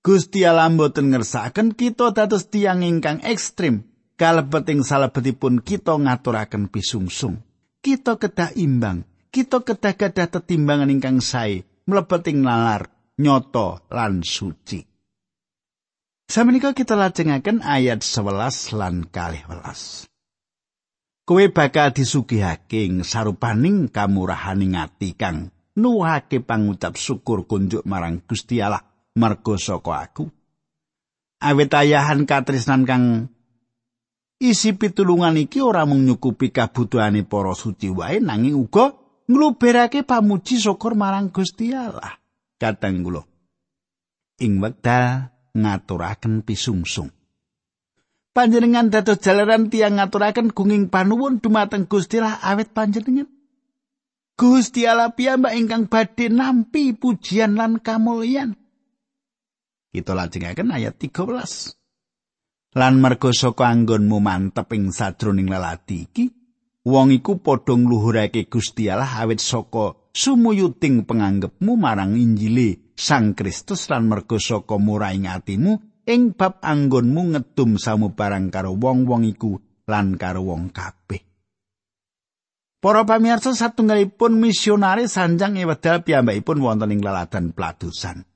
Gusti 0.00 0.44
Allah 0.44 0.72
mboten 0.72 1.12
ngersakaken 1.12 1.76
kita 1.76 2.12
dados 2.16 2.48
tiang 2.48 2.84
ingkang 2.84 3.20
ekstrim 3.24 3.84
kalebet 4.14 4.68
ing 4.72 4.80
salebetipun 4.80 5.60
kita 5.60 5.96
ngaturaken 5.96 6.72
pisungsung. 6.72 7.42
Kita 7.84 8.16
kedah 8.16 8.56
imbang, 8.56 9.04
kita 9.28 9.60
kedah 9.60 9.94
gadah 9.96 10.28
tetimbangan 10.32 10.88
ingkang 10.88 11.20
sae 11.20 11.64
mlebet 11.84 12.32
ing 12.32 12.40
nalar 12.40 12.88
nyoto 13.20 13.84
lan 13.92 14.24
suci. 14.24 14.93
Samenika 16.24 16.72
kita 16.72 16.96
lajengaken 16.96 17.60
ayat 17.60 18.00
11 18.00 18.74
lan 18.74 19.06
12. 19.12 20.08
Kowe 21.24 21.44
bakal 21.48 21.92
disugihake 21.96 22.88
sarupaning 23.00 23.88
kamurahaning 23.88 24.76
ati 24.76 25.16
kang 25.16 25.52
nuwuhake 25.76 26.44
pangucap 26.44 27.00
syukur 27.00 27.48
kunjuk 27.48 27.84
marang 27.88 28.20
Gusti 28.24 28.60
Allah 28.60 28.84
merga 29.16 29.54
saka 29.56 30.04
aku. 30.04 30.24
Awit 31.40 31.72
ayahan 31.72 32.28
katresnan 32.28 32.84
kang 32.84 33.32
isi 34.40 34.76
pitulungan 34.76 35.40
iki 35.40 35.64
ora 35.64 35.88
mung 35.88 36.04
nyukupi 36.04 36.52
kabutuhane 36.52 37.24
para 37.24 37.56
suci 37.56 37.88
wae 37.88 38.20
nanging 38.20 38.56
uga 38.56 38.92
ngluberake 39.28 40.04
pamuji 40.04 40.60
syukur 40.60 40.92
marang 40.92 41.32
Gusti 41.32 41.72
Allah. 41.72 42.20
katang 42.64 43.04
kula 43.04 43.22
ing 44.40 44.62
wekdal 44.62 45.33
ngaturaken 45.54 46.42
pisungsung. 46.42 47.14
Panjenengan 48.34 48.90
dados 48.90 49.22
jalaran 49.22 49.70
tiang 49.70 50.02
ngaturaken 50.02 50.50
gunging 50.50 50.90
panuwun 50.90 51.38
dumateng 51.38 51.86
Gusti 51.86 52.18
Allah 52.18 52.42
awet 52.42 52.74
panjenengan? 52.74 53.30
Gusti 54.34 54.90
Allah 54.90 55.14
piyambak 55.14 55.54
ingkang 55.54 55.86
badhe 55.86 56.26
nampi 56.26 56.98
pujian 56.98 57.54
lan 57.54 57.78
kamulyan. 57.78 58.58
Kita 59.94 60.10
lajengaken 60.10 60.74
ayat 60.74 60.98
13 60.98 61.78
lan 62.74 62.98
merga 62.98 63.30
saka 63.30 63.70
anggonmu 63.70 64.18
mantep 64.18 64.66
ing 64.74 64.90
sajroning 64.90 65.46
lelati 65.46 66.10
iki 66.10 66.24
wong 66.82 67.14
iku 67.14 67.38
padha 67.38 67.78
ngluhurake 67.78 68.50
Gusti 68.50 68.90
Allah 68.90 69.22
awit 69.22 69.38
saka 69.38 69.94
sumuyuting 70.10 71.06
penganggepmu 71.06 71.72
marang 71.78 72.18
Injile 72.18 72.83
Sang 72.94 73.34
Kristus 73.34 73.90
lan 73.90 74.06
merga 74.06 74.38
saka 74.38 74.78
muraing 74.78 75.26
atimu 75.26 76.02
ing 76.06 76.38
bab 76.38 76.62
anggonmu 76.62 77.34
ngedum 77.34 77.74
samubarang 77.74 78.54
karo 78.54 78.78
wong-wong 78.78 79.26
iku 79.26 79.58
lan 79.90 80.14
karo 80.14 80.46
wong 80.46 80.70
kabeh. 80.70 81.20
Para 82.84 83.02
pamirsa 83.08 83.56
satunggalipun 83.56 84.36
misionaris 84.36 85.16
sanjang 85.16 85.56
ewedal 85.56 86.04
piyambakipun 86.04 86.60
wonten 86.60 86.92
ing 86.92 87.00
laladan 87.00 87.56
pladusan. 87.56 88.28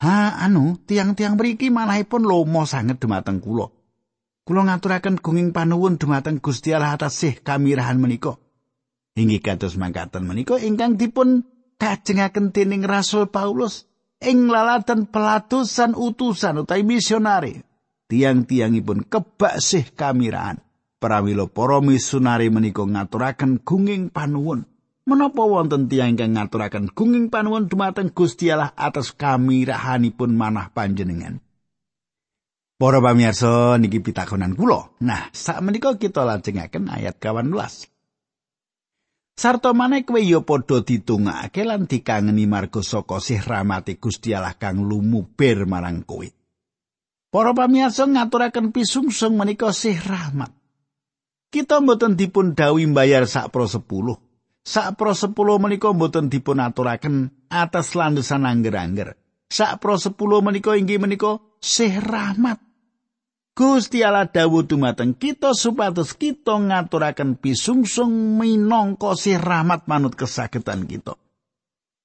Ha 0.00 0.40
anu 0.40 0.80
tiang-tiang 0.80 1.36
mriki 1.36 1.68
malahipun 1.68 2.24
lomo 2.24 2.64
sanget 2.64 3.00
dumateng 3.00 3.40
kula. 3.40 3.68
Kula 4.48 4.62
ngaturaken 4.64 5.20
gunging 5.20 5.52
panuwun 5.52 6.00
dumateng 6.00 6.40
Gusti 6.40 6.72
Allah 6.72 6.96
atas 6.96 7.20
sih 7.20 7.36
kamirahan 7.36 8.00
menika. 8.00 8.40
Inggih 9.16 9.44
kados 9.44 9.76
mangkaten 9.76 10.24
menika 10.24 10.56
ingkang 10.60 10.96
dipun 10.96 11.44
kajengaken 11.76 12.52
dening 12.52 12.84
Rasul 12.84 13.28
Paulus 13.28 13.84
ing 14.20 14.48
laladan 14.48 15.08
pelatusan 15.08 15.92
utusan 15.92 16.64
utawi 16.64 16.82
misionari. 16.84 17.60
Tiang-tiangipun 18.06 19.06
kebak 19.10 19.58
sih 19.58 19.84
kamiraan. 19.92 20.62
Prawilo 20.96 21.52
para 21.52 21.82
misionari 21.84 22.48
menika 22.48 22.86
ngaturaken 22.86 23.60
gunging 23.60 24.08
panuwun. 24.08 24.64
Menapa 25.06 25.46
wonten 25.46 25.86
tiang 25.86 26.16
ingkang 26.16 26.34
ngaturaken 26.34 26.90
gunging 26.90 27.30
panuwun 27.30 27.70
dumateng 27.70 28.10
Gusti 28.10 28.50
Allah 28.50 28.74
atas 28.74 29.14
kamirahanipun 29.14 30.34
manah 30.34 30.74
panjenengan? 30.74 31.38
Para 32.76 33.00
pamirsa 33.00 33.80
niki 33.80 34.04
pitakonan 34.04 34.52
kula. 34.52 34.92
Nah, 35.00 35.32
sak 35.32 35.64
menika 35.64 35.96
kita 35.96 36.26
lajengaken 36.26 36.92
ayat 36.92 37.16
18. 37.22 37.95
Sarta 39.36 39.76
maneh 39.76 40.08
kowe 40.08 40.16
ya 40.16 40.40
padha 40.40 40.80
ditungake 40.80 41.60
lan 41.68 41.84
dikangeni 41.84 42.48
marga 42.48 42.80
saka 42.80 43.20
sih 43.20 43.36
rahmati 43.36 44.00
Gusti 44.00 44.32
Allah 44.32 44.56
kang 44.56 44.80
lumuber 44.80 45.68
marang 45.68 46.08
kowe. 46.08 46.24
Para 47.28 47.52
pamirsa 47.52 48.08
ngaturaken 48.08 48.72
pisungsung 48.72 49.36
menika 49.36 49.76
sih 49.76 49.92
rahmat. 49.92 50.56
Kita 51.52 51.84
mboten 51.84 52.16
dipun 52.16 52.56
dawuhi 52.56 52.88
mbayar 52.88 53.28
sak 53.28 53.52
pro 53.52 53.68
sepuluh. 53.68 54.16
Sak 54.64 54.96
pro 54.96 55.12
sepuluh 55.12 55.60
menika 55.60 55.92
mboten 55.92 56.32
dipun 56.32 56.56
aturaken 56.56 57.28
atas 57.52 57.92
landesan 57.92 58.48
angger-angger. 58.48 59.20
Sak 59.52 59.84
pro 59.84 60.00
sepuluh 60.00 60.40
menika 60.40 60.74
inggih 60.80 60.96
menika 60.96 61.44
sih 61.60 61.92
rahmat. 61.92 62.65
Gusti 63.56 64.04
Allah 64.04 64.28
dawuh 64.28 64.68
dumateng 64.68 65.16
kita 65.16 65.56
supados 65.56 66.12
kita 66.12 66.60
ngaturaken 66.60 67.40
pisungsung 67.40 68.36
minangka 68.36 69.16
sih 69.16 69.40
rahmat 69.40 69.88
manut 69.88 70.12
kesakitan 70.12 70.84
kita. 70.84 71.16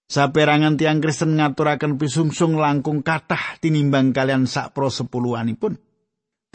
Saperangan 0.07 0.79
tiang 0.79 1.03
Kristen 1.03 1.35
ngaturaken 1.35 1.99
pisungsung 1.99 2.55
langkung 2.55 3.03
kathah 3.03 3.59
tinimbang 3.59 4.15
kalian 4.15 4.47
sak 4.47 4.71
pro 4.71 4.87
sepuluhanipun. 4.87 5.75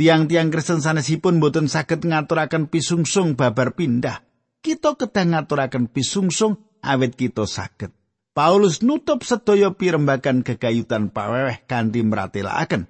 Tiang-tiang 0.00 0.48
Kristen 0.48 0.80
sanesipun 0.80 1.44
boten 1.44 1.68
saged 1.68 2.00
ngaturaken 2.00 2.72
pisungsung 2.72 3.36
babar 3.36 3.76
pindah. 3.76 4.24
Kita 4.64 4.96
kedah 4.96 5.28
ngaturaken 5.28 5.92
pisungsung 5.92 6.80
awet 6.80 7.20
kita 7.20 7.44
saged. 7.44 7.92
Paulus 8.32 8.80
nutup 8.80 9.28
sedaya 9.28 9.76
pirembagan 9.76 10.40
gegayutan 10.40 11.12
paweweh 11.12 11.68
kanthi 11.68 12.00
mratelaken. 12.00 12.88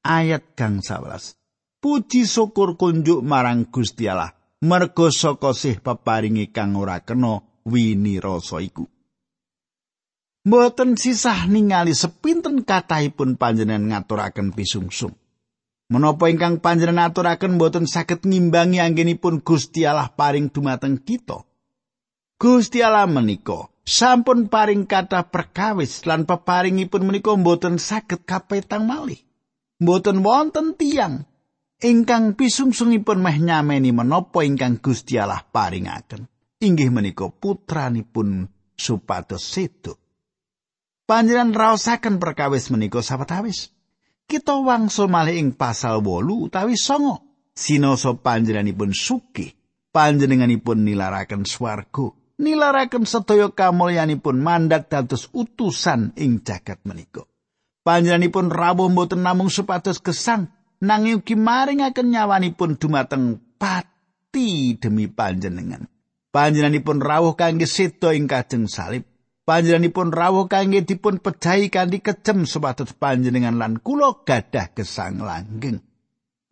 Ayat 0.00 0.56
gang 0.56 0.80
11. 0.80 1.41
Puji 1.82 2.22
syukur 2.30 2.78
kunjuk 2.78 3.26
marang 3.26 3.66
Gusti 3.66 4.06
Allah 4.06 4.30
merga 4.62 5.10
saka 5.10 5.50
sih 5.50 5.82
peparingi 5.82 6.54
kang 6.54 6.78
ora 6.78 7.02
kena 7.02 7.42
wini 7.66 8.22
iku 8.22 8.86
Mboten 10.42 10.98
sisah 10.98 11.46
ningali 11.46 11.94
sepinten 11.94 12.66
kathahipun 12.66 13.38
panjenengan 13.38 14.02
ngaturaken 14.02 14.50
pisungsung. 14.50 15.14
Menapa 15.86 16.26
ingkang 16.26 16.58
panjenengan 16.58 17.14
aturaken 17.14 17.62
mboten 17.62 17.86
saged 17.86 18.26
ngimbangi 18.26 18.82
anggenipun 18.82 19.38
Gusti 19.38 19.86
Allah 19.86 20.10
paring 20.10 20.50
dumateng 20.50 20.98
kita. 20.98 21.46
Gusti 22.42 22.82
Allah 22.82 23.06
menika 23.06 23.70
sampun 23.86 24.50
paring 24.50 24.82
kata 24.82 25.30
perkawis 25.30 26.02
lan 26.10 26.26
peparingipun 26.26 27.06
menika 27.06 27.38
mboten 27.38 27.78
saged 27.78 28.26
kapetang 28.26 28.90
malih. 28.90 29.22
Mboten 29.78 30.26
wonten 30.26 30.74
tiang 30.74 31.22
ingkang 31.82 32.38
pisungsungipun 32.38 33.18
meh 33.18 33.42
nyameni 33.42 33.90
menapa 33.90 34.46
ingkang 34.46 34.78
Gusti 34.78 35.18
Allah 35.18 35.42
paringaken. 35.42 36.30
Inggih 36.62 36.94
menika 36.94 37.26
putranipun 37.26 38.46
supados 38.78 39.42
sedo 39.42 40.02
panjenengan 41.12 41.52
raosaken 41.52 42.16
perkawis 42.16 42.72
menika 42.72 43.04
sawetawis. 43.04 43.68
Kita 44.24 44.56
wangsul 44.64 45.12
malih 45.12 45.36
ing 45.36 45.52
pasal 45.52 46.00
8 46.00 46.48
utawi 46.48 46.72
songo. 46.80 47.20
Sinoso 47.52 48.16
panjenenganipun 48.16 48.96
sugih. 48.96 49.52
Panjenenganipun 49.92 50.88
nilaraken 50.88 51.44
swarga. 51.44 52.16
Nilaraken 52.40 53.04
sedaya 53.04 53.52
kamulyanipun 53.52 54.40
mandat 54.40 54.88
dados 54.88 55.28
utusan 55.36 56.16
ing 56.16 56.40
jagat 56.40 56.80
menika. 56.88 57.28
Panjenenganipun 57.84 58.48
rawuh 58.48 58.88
mboten 58.88 59.20
namung 59.20 59.52
supados 59.52 60.00
gesang 60.00 60.48
nanging 60.82 61.22
ugi 61.22 61.38
maringaken 61.38 62.10
nyawanipun 62.10 62.76
dumateng 62.76 63.38
pati 63.56 64.74
demi 64.76 65.06
panjenengan. 65.06 65.86
Panjenenganipun 66.34 66.98
rawuh 66.98 67.38
kangge 67.38 67.70
sedo 67.70 68.10
ing 68.10 68.26
kajeng 68.26 68.66
salib. 68.66 69.06
Panjenenganipun 69.46 70.10
rawuh 70.10 70.50
kangge 70.50 70.82
dipun 70.82 71.22
pejahi 71.22 71.70
kanthi 71.70 72.02
kejem 72.02 72.48
supados 72.48 72.96
panjenengan 72.98 73.54
lan 73.54 73.78
kula 73.78 74.26
gadah 74.26 74.74
gesang 74.74 75.22
langgeng. 75.22 75.78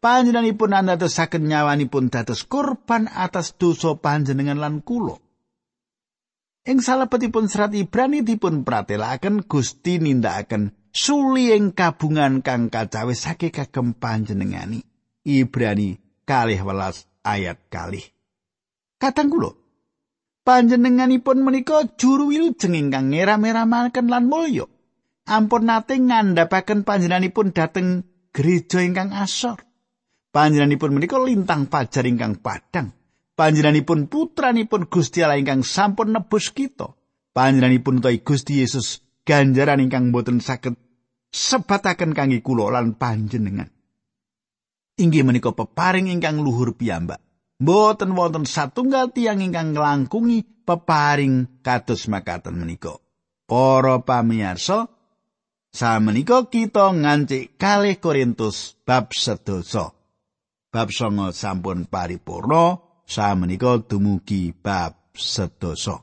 Panjenenganipun 0.00 0.70
andadosaken 0.72 1.44
nyawanipun 1.44 2.08
dados 2.08 2.48
korban 2.48 3.10
atas 3.10 3.58
dosa 3.58 3.98
panjenengan 3.98 4.56
lan 4.56 4.80
kula. 4.80 5.18
Ing 6.70 6.78
salebetipun 6.78 7.50
serat 7.50 7.74
Ibrani 7.74 8.22
dipun 8.22 8.62
pratelaken 8.62 9.42
Gusti 9.42 9.98
nindakaken 9.98 10.70
suli 10.94 11.50
ing 11.50 11.74
kabungan 11.74 12.46
kang 12.46 12.70
kacawesake 12.70 13.50
kagem 13.50 13.98
panjenengani. 13.98 14.78
Ibrani 15.26 15.98
kalih 16.22 16.62
welas 16.62 17.10
ayat 17.26 17.58
kalih. 17.74 18.06
Katang 19.02 19.34
kula, 19.34 19.50
panjenenganipun 20.46 21.42
menika 21.42 21.90
juru 21.98 22.30
wilujeng 22.30 22.78
ingkang 22.78 23.10
ngeram-eramaken 23.10 24.06
lan 24.06 24.30
mulya. 24.30 24.70
Ampun 25.26 25.66
nate 25.66 25.98
ngandhapaken 25.98 26.86
panjenenganipun 26.86 27.50
dhateng 27.50 28.06
gereja 28.30 28.78
ingkang 28.78 29.10
asor. 29.10 29.58
Panjenenganipun 30.30 30.94
menika 30.94 31.18
lintang 31.18 31.66
pajar 31.66 32.06
ingkang 32.06 32.38
padang. 32.38 32.94
Panjenenganipun 33.40 34.12
putranipun 34.12 34.84
Gusti 34.92 35.24
Allah 35.24 35.40
ingkang 35.40 35.64
sampun 35.64 36.12
nebus 36.12 36.52
kita. 36.52 36.92
Panjenenganipun 37.32 38.04
utawi 38.04 38.20
Gusti 38.20 38.60
Yesus 38.60 39.00
ganjaran 39.24 39.80
ingkang 39.80 40.12
boten 40.12 40.44
saged 40.44 40.76
sebataken 41.32 42.12
kangge 42.12 42.44
kula 42.44 42.68
lan 42.68 43.00
panjenengan. 43.00 43.72
Inggih 45.00 45.24
menika 45.24 45.56
peparing 45.56 46.12
ingkang 46.12 46.44
luhur 46.44 46.76
piyambak. 46.76 47.24
Boten 47.56 48.12
wonten 48.12 48.44
satunggal 48.44 49.08
tiang 49.16 49.40
ingkang 49.40 49.72
nglangkungi 49.72 50.68
peparing 50.68 51.64
kados 51.64 52.12
makaten 52.12 52.60
menika. 52.60 53.00
Para 53.48 54.04
pamirsa, 54.04 54.92
samenika 55.72 56.44
kita 56.44 56.92
ngancik 56.92 57.56
kalih 57.56 57.96
Korintus 57.96 58.76
bab 58.84 59.16
sedasa. 59.16 59.96
Bab 60.68 60.92
songo 60.92 61.32
sampun 61.32 61.88
paripurna, 61.88 62.89
samenika 63.10 63.82
dumugi 63.82 64.54
bab 64.54 64.94
sedasa. 65.18 65.98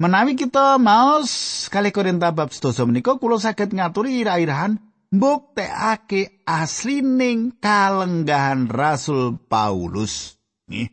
Menawi 0.00 0.34
kita 0.34 0.80
maos 0.80 1.68
kali 1.68 1.92
Korinta 1.92 2.32
bab 2.32 2.48
sedasa 2.50 2.88
menika 2.88 3.20
kula 3.20 3.36
saged 3.36 3.76
ngaturi 3.76 4.24
ira-irahan 4.24 4.80
mbuktekake 5.12 6.42
aslining 6.48 7.54
kalenggahan 7.60 8.66
Rasul 8.72 9.36
Paulus. 9.46 10.40
Nih, 10.66 10.90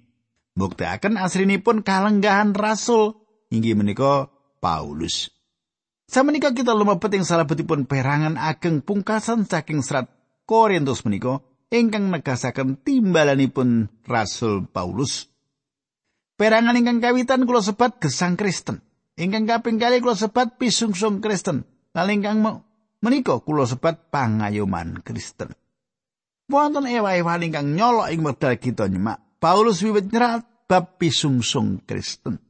mbuktekaken 0.60 1.16
aslinipun 1.16 1.82
kalenggahan 1.82 2.52
Rasul 2.54 3.16
inggih 3.50 3.80
menika 3.80 4.30
Paulus. 4.60 5.32
Samenika 6.06 6.54
kita 6.54 6.76
lumebet 6.76 7.10
ing 7.18 7.26
salebetipun 7.26 7.88
perangan 7.90 8.38
ageng 8.38 8.84
pungkasan 8.84 9.48
saking 9.48 9.82
serat 9.82 10.12
Korintus 10.46 11.02
menika 11.02 11.42
ingkang 11.70 12.10
negasaken 12.10 12.82
timbalanipun 12.82 13.90
Rasul 14.06 14.66
Paulus. 14.70 15.30
Perangan 16.36 16.76
ingkang 16.76 17.00
kawitan 17.00 17.46
kula 17.46 17.62
sebat 17.62 18.02
gesang 18.02 18.36
Kristen. 18.36 18.82
ingkang 19.20 19.46
kaping 19.46 19.78
kali 19.78 20.00
kula 20.00 20.16
sebat 20.16 20.56
pisungsung 20.56 21.20
Kristen. 21.20 21.68
Lan 21.94 22.10
ingkang 22.10 22.40
menika 23.04 23.36
kula 23.44 23.68
sebat 23.70 24.10
pangayoman 24.10 25.04
Kristen. 25.04 25.54
Wonten 26.50 26.90
ewa-ewa 26.90 27.38
ingkang 27.38 27.78
nyolok 27.78 28.10
ing 28.10 28.26
medal 28.26 28.56
kita 28.58 28.90
nyemak. 28.90 29.22
Paulus 29.38 29.86
wiwit 29.86 30.10
nyerat 30.10 30.48
bab 30.66 30.98
pisungsung 30.98 31.86
Kristen. 31.86 32.42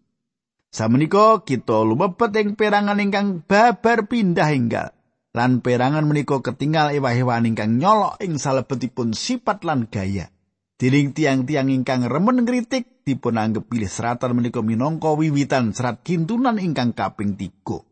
Samenika 0.69 1.41
kita 1.41 1.82
lumebet 1.82 2.29
ing 2.38 2.53
perangan 2.53 3.01
ingkang 3.01 3.41
babar 3.41 4.05
pindah 4.05 4.49
enggal. 4.53 4.93
Lan 5.30 5.62
perangan 5.62 6.10
menika 6.10 6.42
ketinggal 6.42 6.89
ewa-ewa 6.98 7.38
ingkang 7.46 7.78
nyolok 7.78 8.18
ing 8.26 8.42
salebetipun 8.42 9.13
sifat 9.13 9.62
lan 9.62 9.86
gaya. 9.86 10.34
Diring 10.80 11.12
tiang-tiang 11.12 11.70
ingkang 11.70 12.08
remen 12.08 12.48
ngritik 12.48 13.04
dipun 13.04 13.36
anggap 13.36 13.68
pilih 13.68 13.92
seratan 13.92 14.32
menika 14.34 14.63
minangka 14.63 15.12
wiwitan 15.12 15.76
serat 15.76 16.02
kintunan 16.08 16.56
ingkang 16.56 16.96
kaping 16.96 17.36
tiga. 17.36 17.84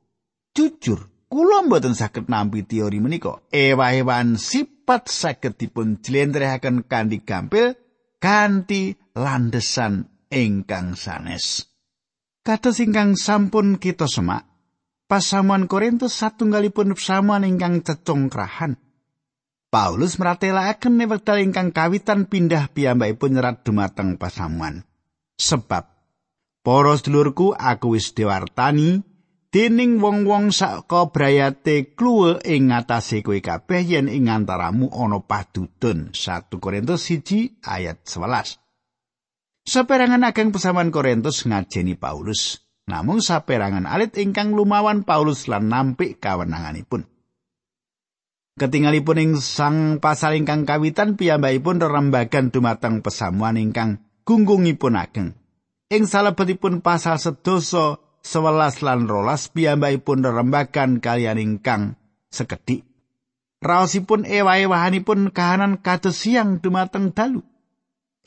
Jujur, 0.55 1.27
kula 1.27 1.67
mboten 1.67 1.93
saged 1.93 2.31
nampi 2.31 2.63
teori 2.63 2.97
menika. 3.03 3.43
Ewa-ewan 3.51 4.39
sifat 4.39 5.11
saged 5.11 5.59
dipun 5.59 5.99
jlentrehaken 5.99 6.87
kanthi 6.87 7.21
gampil 7.27 7.75
kanthi 8.23 8.95
landesan 9.13 10.07
ingkang 10.31 10.95
sanes. 10.95 11.67
Kados 12.41 12.79
ingkang 12.79 13.19
sampun 13.19 13.75
kita 13.75 14.07
semak, 14.07 14.46
pasamuan 15.07 15.71
Korintus 15.71 16.13
satunggalipun 16.19 16.93
pasamuan 16.93 17.47
ingkang 17.47 17.81
cecongkrahan. 17.81 18.75
Paulus 19.67 20.15
meratelaken 20.15 20.95
wekdal 20.95 21.43
ingkang 21.43 21.75
kawitan 21.75 22.27
pindah 22.27 22.71
piyambakipun 22.71 23.35
nyerat 23.35 23.67
dumateng 23.67 24.15
pasamuan. 24.15 24.87
Sebab 25.35 25.83
para 26.63 26.93
sedulurku 26.95 27.51
aku 27.55 27.95
wis 27.95 28.15
diwartani 28.15 29.03
dening 29.51 30.03
wong-wong 30.03 30.51
saka 30.51 31.07
brayate 31.11 31.95
kluwe 31.95 32.43
ing 32.43 32.71
ngatasé 32.71 33.23
kowe 33.23 33.39
kabeh 33.39 33.83
yen 33.83 34.11
ing 34.11 34.27
antaramu 34.27 34.91
ana 34.91 35.23
padudun 35.23 36.11
1 36.11 36.51
Korintus 36.59 37.07
1 37.07 37.63
ayat 37.63 38.03
11 38.03 38.59
Saperangan 39.67 40.23
ageng 40.27 40.51
pesaman 40.55 40.91
Korintus 40.91 41.43
ngajeni 41.47 41.95
Paulus 41.95 42.66
namung 42.87 43.19
saperangan 43.19 43.85
alit 43.85 44.15
ingkang 44.17 44.55
lumawan 44.55 45.03
Paulus 45.03 45.45
lan 45.51 45.67
nampik 45.67 46.23
kawenanganipun 46.23 47.05
Ketingalipun 48.57 49.21
ing 49.21 49.31
sang 49.37 50.01
pasal 50.01 50.33
ingkang 50.33 50.65
kawitan 50.65 51.13
piyambakipun 51.13 51.77
rerembagan 51.77 52.49
dumateng 52.49 53.05
pesamuan 53.05 53.53
ingkang 53.53 54.01
gunggungipun 54.25 54.97
ageng. 54.97 55.37
Ing 55.93 56.09
salebetipun 56.09 56.81
pasal 56.81 57.21
sedoso 57.21 58.01
sewelas 58.25 58.81
lan 58.81 59.05
rolas 59.05 59.53
piyambakipun 59.53 60.25
rerembagan 60.25 60.97
kalian 60.97 61.37
ingkang 61.37 62.01
sekedhik. 62.33 62.81
Raosipun 63.61 64.25
ewa-ewahanipun 64.25 65.29
kahanan 65.29 65.77
kados 65.85 66.17
siang 66.17 66.57
dumateng 66.57 67.13
dalu. 67.13 67.45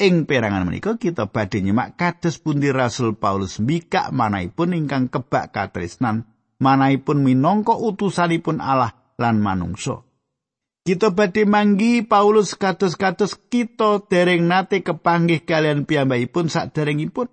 Ing 0.00 0.24
perangan 0.24 0.64
menika 0.64 0.96
kita 0.96 1.28
badhe 1.28 1.60
nyemak 1.60 2.00
kados 2.00 2.40
pundi 2.40 2.72
Rasul 2.72 3.20
Paulus 3.20 3.60
mbikak 3.60 4.08
manahipun 4.16 4.72
ingkang 4.72 5.12
kebak 5.12 5.52
katresnan, 5.52 6.24
manahipun 6.56 7.20
minangka 7.20 7.76
utusanipun 7.76 8.64
Allah 8.64 8.96
lan 9.20 9.44
manungsa. 9.44 10.00
Kita 10.88 11.12
badhe 11.12 11.44
manggi 11.44 12.00
Paulus 12.00 12.56
kados-kados 12.56 13.36
kita 13.52 14.08
dereng 14.08 14.48
nate 14.48 14.80
kepanggih 14.80 15.44
kalian 15.44 15.84
piyambakipun 15.84 16.48
saderengipun. 16.48 17.28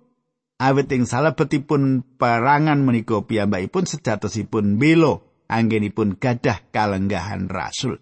Awit 0.60 0.92
ing 0.92 1.08
salebetipun 1.08 2.04
perangan 2.20 2.84
menika 2.84 3.24
piyambakipun 3.24 3.88
sejatosipun 3.88 4.76
belo 4.76 5.40
anggenipun 5.48 6.20
gadah 6.20 6.68
kalenggahan 6.68 7.48
rasul. 7.48 7.96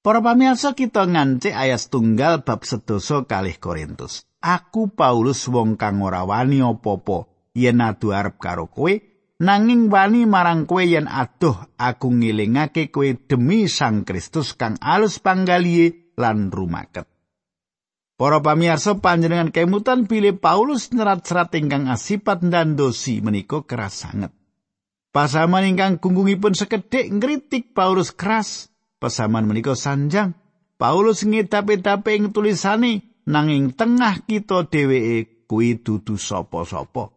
Para 0.00 0.24
pamirsa 0.24 0.72
kita 0.72 1.04
ngancik 1.04 1.52
ayat 1.52 1.92
tunggal 1.92 2.40
bab 2.40 2.64
sedoso 2.64 3.28
kalih 3.28 3.60
Korintus. 3.60 4.24
Aku 4.40 4.88
Paulus 4.88 5.44
wong 5.44 5.76
kang 5.76 6.00
ora 6.00 6.24
wani 6.24 6.64
apa-apa 6.64 7.28
yen 7.52 7.84
adu 7.84 8.16
arep 8.16 8.40
karo 8.40 8.72
kowe 8.72 8.88
nanging 9.44 9.92
wani 9.92 10.24
marang 10.24 10.64
kowe 10.64 10.80
yen 10.80 11.04
adoh 11.04 11.68
aku 11.76 12.16
ngilingake 12.16 12.88
kowe 12.88 13.04
demi 13.12 13.68
Sang 13.68 14.08
Kristus 14.08 14.56
kang 14.56 14.80
alus 14.80 15.20
panggalihe 15.20 16.16
lan 16.16 16.48
rumaket. 16.48 17.04
Para 18.16 18.40
pamirsa 18.40 18.96
panjenengan 19.04 19.52
kemutan 19.52 20.08
pilih 20.08 20.40
Paulus 20.40 20.96
nyerat 20.96 21.28
serat 21.28 21.52
ingkang 21.52 21.92
asipat 21.92 22.40
ndandosi 22.40 23.20
menika 23.20 23.68
keras 23.68 24.08
sanget. 24.08 24.32
Pasaman 25.12 25.76
ingkang 25.76 26.00
gunggungipun 26.00 26.56
sekedhik 26.56 27.12
ngritik 27.12 27.76
Paulus 27.76 28.16
keras. 28.16 28.69
Pasaman 29.00 29.48
menika 29.48 29.72
sanjang. 29.72 30.36
Paulus 30.76 31.24
ngedap-edape 31.24 32.12
ing 32.16 32.36
tulisane 32.36 33.24
nanging 33.24 33.72
tengah 33.72 34.20
kita 34.28 34.68
dheweke 34.68 35.48
kuwi 35.48 35.80
dudu 35.80 36.20
sapa-sapa. 36.20 37.12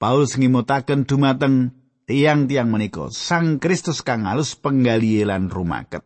Paulus 0.00 0.36
ngimutaken 0.36 1.04
dumateng 1.04 1.72
tiang-tiang 2.08 2.68
menika 2.68 3.08
Sang 3.12 3.60
Kristus 3.60 4.00
kang 4.00 4.28
alus 4.28 4.56
penggali 4.56 5.20
lan 5.24 5.48
rumaket. 5.48 6.04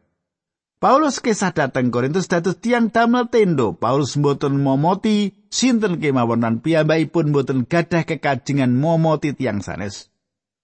Paulus 0.82 1.22
kesah 1.22 1.56
dateng 1.56 1.88
Korintus 1.88 2.28
dados 2.28 2.60
tiang 2.60 2.92
damel 2.92 3.32
tendo. 3.32 3.72
Paulus 3.72 4.20
mboten 4.20 4.60
momoti 4.60 5.32
sinten 5.48 5.96
kemawon 5.96 6.44
lan 6.44 6.60
piyambakipun 6.60 7.32
mboten 7.32 7.64
gadah 7.64 8.04
kekajengan 8.04 8.74
momoti 8.74 9.32
tiang 9.32 9.64
sanes. 9.64 10.12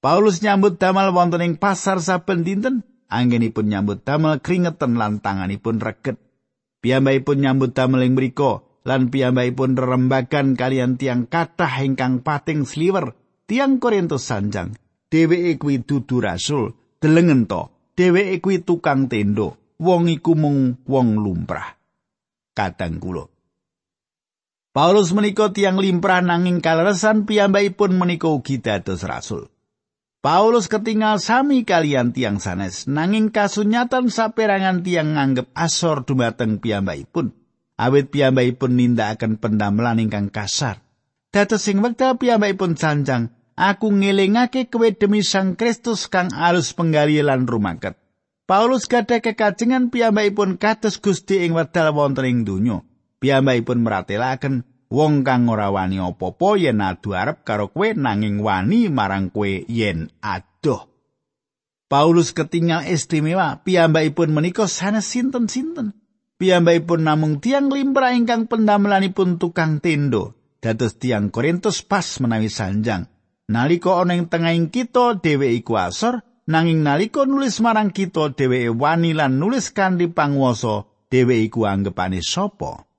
Paulus 0.05 0.45
nyambut 0.45 0.77
damel 0.77 1.17
wonten 1.17 1.41
ing 1.41 1.55
pasar 1.57 2.05
saben 2.05 2.45
dinten, 2.45 2.85
anggenipun 3.11 3.69
nyambut 3.69 4.07
damel 4.07 4.39
keringetan 4.39 4.95
lan 4.95 5.19
tanganipun 5.19 5.83
reget. 5.83 6.17
Piyambakipun 6.81 7.43
nyambut 7.43 7.77
damel 7.77 8.07
ing 8.07 8.15
mriku 8.17 8.65
lan 8.89 9.13
piyambakipun 9.13 9.77
rerembagan 9.77 10.57
kalian 10.57 10.97
tiang 10.97 11.29
kathah 11.29 11.85
ingkang 11.85 12.25
pating 12.25 12.65
sliwer 12.65 13.13
tiang 13.51 13.83
Korintus 13.83 14.31
sanjang, 14.31 14.79
dheweke 15.11 15.59
kuwi 15.59 15.83
dudu 15.83 16.23
rasul, 16.23 16.71
delengen 17.03 17.51
to, 17.51 17.67
dheweke 17.99 18.39
kuwi 18.39 18.63
tukang 18.63 19.11
tendo, 19.11 19.59
wong 19.83 20.07
iku 20.07 20.39
mung 20.39 20.79
wong 20.87 21.19
lumrah. 21.19 21.75
Kadang 22.55 23.03
kula. 23.03 23.27
Paulus 24.71 25.11
menika 25.11 25.51
tiang 25.51 25.83
limprah 25.83 26.23
nanging 26.23 26.63
kaleresan 26.63 27.27
piyambakipun 27.27 27.99
menika 27.99 28.31
ugi 28.31 28.63
dados 28.63 29.03
rasul. 29.03 29.51
Paulus 30.21 30.69
ketinggal 30.69 31.17
sami 31.17 31.65
kalian 31.65 32.13
tiang 32.13 32.45
sanes 32.45 32.85
nanging 32.85 33.33
kasunyatan 33.33 34.13
saperangan 34.13 34.85
tiang 34.85 35.17
nganggep 35.17 35.49
asor 35.57 36.05
dumateng 36.05 36.61
piyambakipun. 36.61 37.33
Awit 37.81 38.13
piyambakipun 38.13 38.77
nindakaken 38.77 39.41
pendamelan 39.41 40.05
ingkang 40.05 40.29
kasar. 40.29 40.85
Dados 41.33 41.65
sing 41.65 41.81
wekdal 41.81 42.21
piyambakipun 42.21 42.77
sanjang 42.77 43.33
aku 43.57 43.89
ngelingake 43.89 44.69
kowe 44.69 44.93
demi 44.93 45.25
Sang 45.25 45.57
Kristus 45.57 46.05
kang 46.13 46.29
alus 46.37 46.77
penggali 46.77 47.25
lan 47.25 47.49
rumaket. 47.49 47.97
Paulus 48.45 48.93
gadah 48.93 49.25
kekajengan 49.25 49.89
piyambakipun 49.89 50.61
kados 50.61 51.01
Gusti 51.01 51.49
ing 51.49 51.57
wedal 51.57 51.97
wonten 51.97 52.29
ing 52.29 52.45
donya. 52.45 52.85
Piyambakipun 53.25 53.81
meratelaken 53.81 54.69
wong 54.91 55.23
kang 55.23 55.47
ora 55.47 55.71
wani 55.71 56.03
apa-apa 56.03 56.59
yen 56.59 56.83
adu 56.83 57.15
arep 57.15 57.47
karo 57.47 57.71
kowe 57.71 57.95
nanging 57.95 58.43
wani 58.43 58.91
marang 58.91 59.31
kowe 59.31 59.49
yen 59.71 60.11
adoh. 60.19 60.91
Paulus 61.91 62.31
ketinggal 62.31 62.87
istimewa, 62.87 63.63
piyambakipun 63.67 64.31
menika 64.31 64.71
sanes 64.71 65.11
sinten-sinten. 65.11 65.95
Piyambakipun 66.39 67.03
namung 67.03 67.43
tiang 67.43 67.67
limpra 67.67 68.15
ingkang 68.15 68.47
pendamelanipun 68.47 69.43
tukang 69.43 69.83
tendo. 69.83 70.39
Dados 70.63 71.01
tiang 71.03 71.35
Korintus 71.35 71.83
pas 71.83 72.07
menawi 72.23 72.47
sanjang. 72.47 73.11
Nalika 73.51 73.99
ana 73.99 74.15
ing 74.15 74.31
tengahing 74.31 74.71
kita 74.71 75.19
dhewe 75.19 75.51
iku 75.51 75.83
asor, 75.83 76.23
nanging 76.47 76.87
nalika 76.87 77.27
nulis 77.27 77.59
marang 77.59 77.91
kita 77.91 78.31
dheweke 78.39 78.71
wani 78.71 79.11
lan 79.11 79.43
nulis 79.43 79.75
kanthi 79.75 80.07
panguwasa, 80.07 80.87
dhewe 81.11 81.43
iku 81.43 81.67
anggepane 81.67 82.23
sapa? 82.23 82.90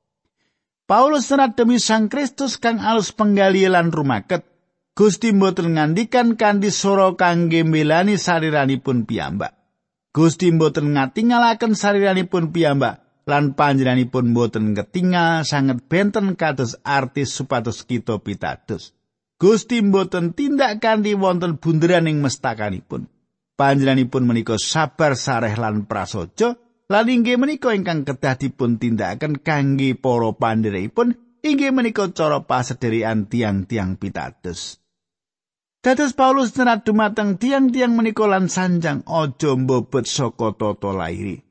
Paulus 0.92 1.32
serat 1.32 1.56
demi 1.56 1.80
Sang 1.80 2.12
Kristus 2.12 2.60
kang 2.60 2.84
alus 2.84 3.16
penggali 3.16 3.64
lan 3.64 3.96
rumaket. 3.96 4.44
Gusti 4.92 5.32
mboten 5.32 5.80
ngandikan 5.80 6.36
kanthi 6.36 6.68
swara 6.68 7.16
kangge 7.16 7.64
mbelani 7.64 8.20
sariranipun 8.20 9.08
piyambak. 9.08 9.56
Gusti 10.12 10.52
mboten 10.52 10.92
ngatingalaken 10.92 11.80
sariranipun 11.80 12.52
piyambak 12.52 13.24
lan 13.24 13.56
panjenenganipun 13.56 14.36
mboten 14.36 14.76
ketingal 14.76 15.48
sanget 15.48 15.80
benten 15.88 16.36
kados 16.36 16.76
artis 16.84 17.32
supados 17.40 17.88
kita 17.88 18.20
pitados. 18.20 18.92
Gusti 19.40 19.80
mboten 19.80 20.36
tindak 20.36 20.84
kanthi 20.84 21.16
wonten 21.16 21.56
bunderan 21.56 22.12
ing 22.12 22.20
mestakanipun. 22.20 23.08
Panjenenganipun 23.56 24.28
menika 24.28 24.60
sabar 24.60 25.16
sareh 25.16 25.56
lan 25.56 25.88
prasaja 25.88 26.60
lan 26.92 27.08
inggih 27.08 27.40
menika 27.40 27.72
ingkang 27.72 28.04
kedah 28.04 28.36
dipun 28.36 28.76
tindakaken 28.76 29.40
kangge 29.40 29.96
para 29.96 30.36
pandherekipun 30.36 31.16
inggih 31.40 31.72
menika 31.72 32.12
cara 32.12 32.44
pasedherian 32.44 33.32
tiang-tiang 33.32 33.96
pitados. 33.96 34.84
Dados 35.80 36.12
Paulus 36.14 36.52
nerat 36.60 36.84
dumateng 36.84 37.40
tiang-tiang 37.40 37.96
menika 37.96 38.28
lan 38.28 38.52
sanjang 38.52 39.08
aja 39.08 39.56
mbobot 39.56 40.04
saka 40.04 40.52
tata 40.52 40.92
lahir. 40.92 41.42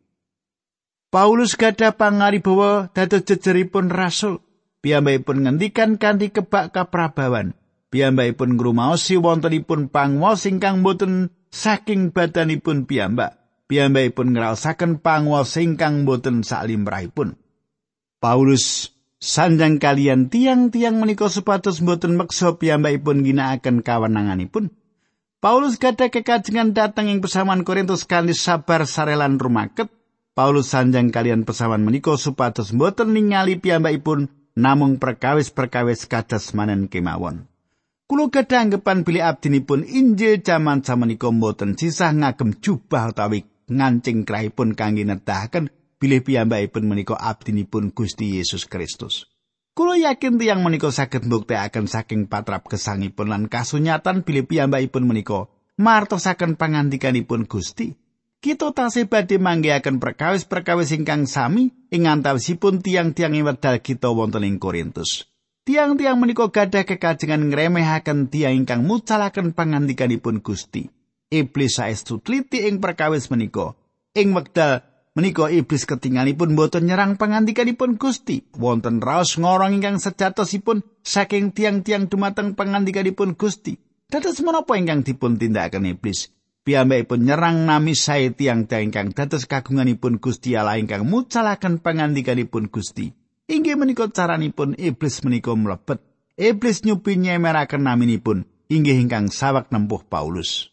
Paulus 1.08 1.56
gadah 1.56 1.96
pangaribawa 1.96 2.92
dados 2.92 3.24
jejeripun 3.24 3.88
rasul. 3.88 4.44
Piyambakipun 4.84 5.48
ngendikan 5.48 5.96
kanthi 5.96 6.30
kebak 6.30 6.70
kaprabawan. 6.70 7.58
piyambakipun 7.90 8.54
ngrumaosi 8.54 9.18
wontenipun 9.18 9.90
panguwas 9.90 10.46
ingkang 10.46 10.86
boten 10.86 11.34
saking 11.50 12.14
badanipun 12.14 12.86
piyambak. 12.86 13.39
Piyambakipun 13.70 14.34
ngraosaken 14.34 14.98
panguwas 14.98 15.54
ingkang 15.54 16.02
boten 16.02 16.42
salimrahipun. 16.42 17.38
Paulus 18.18 18.90
sanjang 19.22 19.78
kalian 19.78 20.26
tiang-tiang 20.26 20.98
menika 20.98 21.30
supados 21.30 21.78
boten 21.78 22.18
meksa 22.18 22.58
piyambakipun 22.58 23.22
ginakaken 23.22 23.86
kawenanganipun. 23.86 24.74
Paulus 25.38 25.78
gadah 25.78 26.10
kekajengan 26.10 26.74
dateng 26.74 27.14
ing 27.14 27.22
pesaman 27.22 27.62
Korintus 27.62 28.10
kanthi 28.10 28.34
sabar 28.34 28.90
sarelan 28.90 29.38
rumaket. 29.38 29.86
Paulus 30.34 30.74
sanjang 30.74 31.14
kalian 31.14 31.46
pesaman 31.46 31.86
menika 31.86 32.18
supados 32.18 32.74
boten 32.74 33.14
ningali 33.14 33.62
piyambakipun 33.62 34.34
namung 34.58 34.98
perkawis-perkawis 34.98 36.10
kados 36.10 36.58
manen 36.58 36.90
kemawon. 36.90 37.46
Kulo 38.10 38.34
gadah 38.34 38.66
anggapan 38.66 39.06
bilih 39.06 39.22
abdinipun 39.22 39.86
Injil 39.86 40.42
jaman 40.42 40.82
samenika 40.82 41.30
mboten 41.30 41.78
sisah 41.78 42.10
ngagem 42.10 42.58
jubah 42.58 43.14
utawi 43.14 43.46
ngancing 43.70 44.26
krahipun 44.26 44.74
kangge 44.74 45.06
nedahaken 45.06 45.70
bilih 46.02 46.26
piyambakipun 46.26 46.84
menika 46.90 47.14
abdinipun 47.14 47.94
Gusti 47.94 48.36
Yesus 48.36 48.66
Kristus. 48.66 49.30
Kulo 49.70 49.94
yakin 49.94 50.36
tiyang 50.36 50.66
menika 50.66 50.90
saged 50.90 51.24
mbuktekaken 51.30 51.86
saking 51.86 52.26
patrap 52.26 52.66
gesangipun 52.66 53.30
lan 53.30 53.46
kasunyatan 53.46 54.26
bilih 54.26 54.44
piyambakipun 54.44 55.06
menika 55.06 55.46
martosaken 55.78 56.58
pangandikanipun 56.58 57.46
Gusti. 57.46 57.94
Kita 58.40 58.72
tasih 58.72 59.04
badhe 59.04 59.36
manggihaken 59.36 60.00
perkawis-perkawis 60.00 60.96
ingkang 60.96 61.28
sami 61.28 61.76
ing 61.92 62.08
antawisipun 62.08 62.80
tiang-tiang 62.80 63.36
wedal 63.44 63.84
kita 63.84 64.08
wonten 64.08 64.48
ing 64.48 64.56
Korintus. 64.56 65.28
Tiang-tiang 65.68 66.16
menika 66.16 66.48
gadah 66.48 66.88
kekajengan 66.88 67.52
ngremehaken 67.52 68.32
tiang 68.32 68.64
ingkang 68.64 68.88
mucalaken 68.88 69.52
pangandikanipun 69.52 70.40
Gusti. 70.40 70.88
Iblis 71.30 71.78
saestu 71.78 72.18
tliti 72.18 72.66
ing 72.66 72.82
perkawis 72.82 73.30
menika. 73.30 73.78
Ing 74.18 74.34
wekdal 74.34 74.82
menika 75.14 75.46
iblis 75.46 75.86
ketinggalipun 75.86 76.58
boten 76.58 76.90
nyerang 76.90 77.14
pangandikanipun 77.14 78.02
Gusti. 78.02 78.50
Wonten 78.58 78.98
raos 78.98 79.38
ngorong 79.38 79.78
ingkang 79.78 80.02
sejatosipun 80.02 80.82
saking 81.06 81.54
tiang-tiang 81.54 82.10
dumateng 82.10 82.58
pangandikanipun 82.58 83.38
Gusti. 83.38 83.78
Dados 84.10 84.42
menapa 84.42 84.74
ingkang 84.74 85.06
dipun 85.06 85.38
tindakaken 85.38 85.94
iblis? 85.94 86.34
Piyambakipun 86.66 87.22
nyerang 87.22 87.62
nami 87.62 87.94
sae 87.94 88.34
tiang-tiang 88.34 88.90
ingkang 88.90 89.14
dados 89.14 89.46
kagunganipun 89.46 90.18
Gusti 90.18 90.58
Allah 90.58 90.82
ingkang 90.82 91.06
mucalaken 91.06 91.78
pangandikanipun 91.78 92.74
Gusti. 92.74 93.14
Inggih 93.46 93.78
menika 93.78 94.10
caranipun 94.10 94.74
iblis 94.74 95.22
menika 95.22 95.54
mlebet. 95.54 96.02
Iblis 96.34 96.82
nyupi 96.82 97.22
nyemeraken 97.22 97.86
naminipun. 97.86 98.50
Inggih 98.66 98.98
ingkang 98.98 99.30
sawak 99.30 99.70
nempuh 99.70 100.02
Paulus 100.10 100.69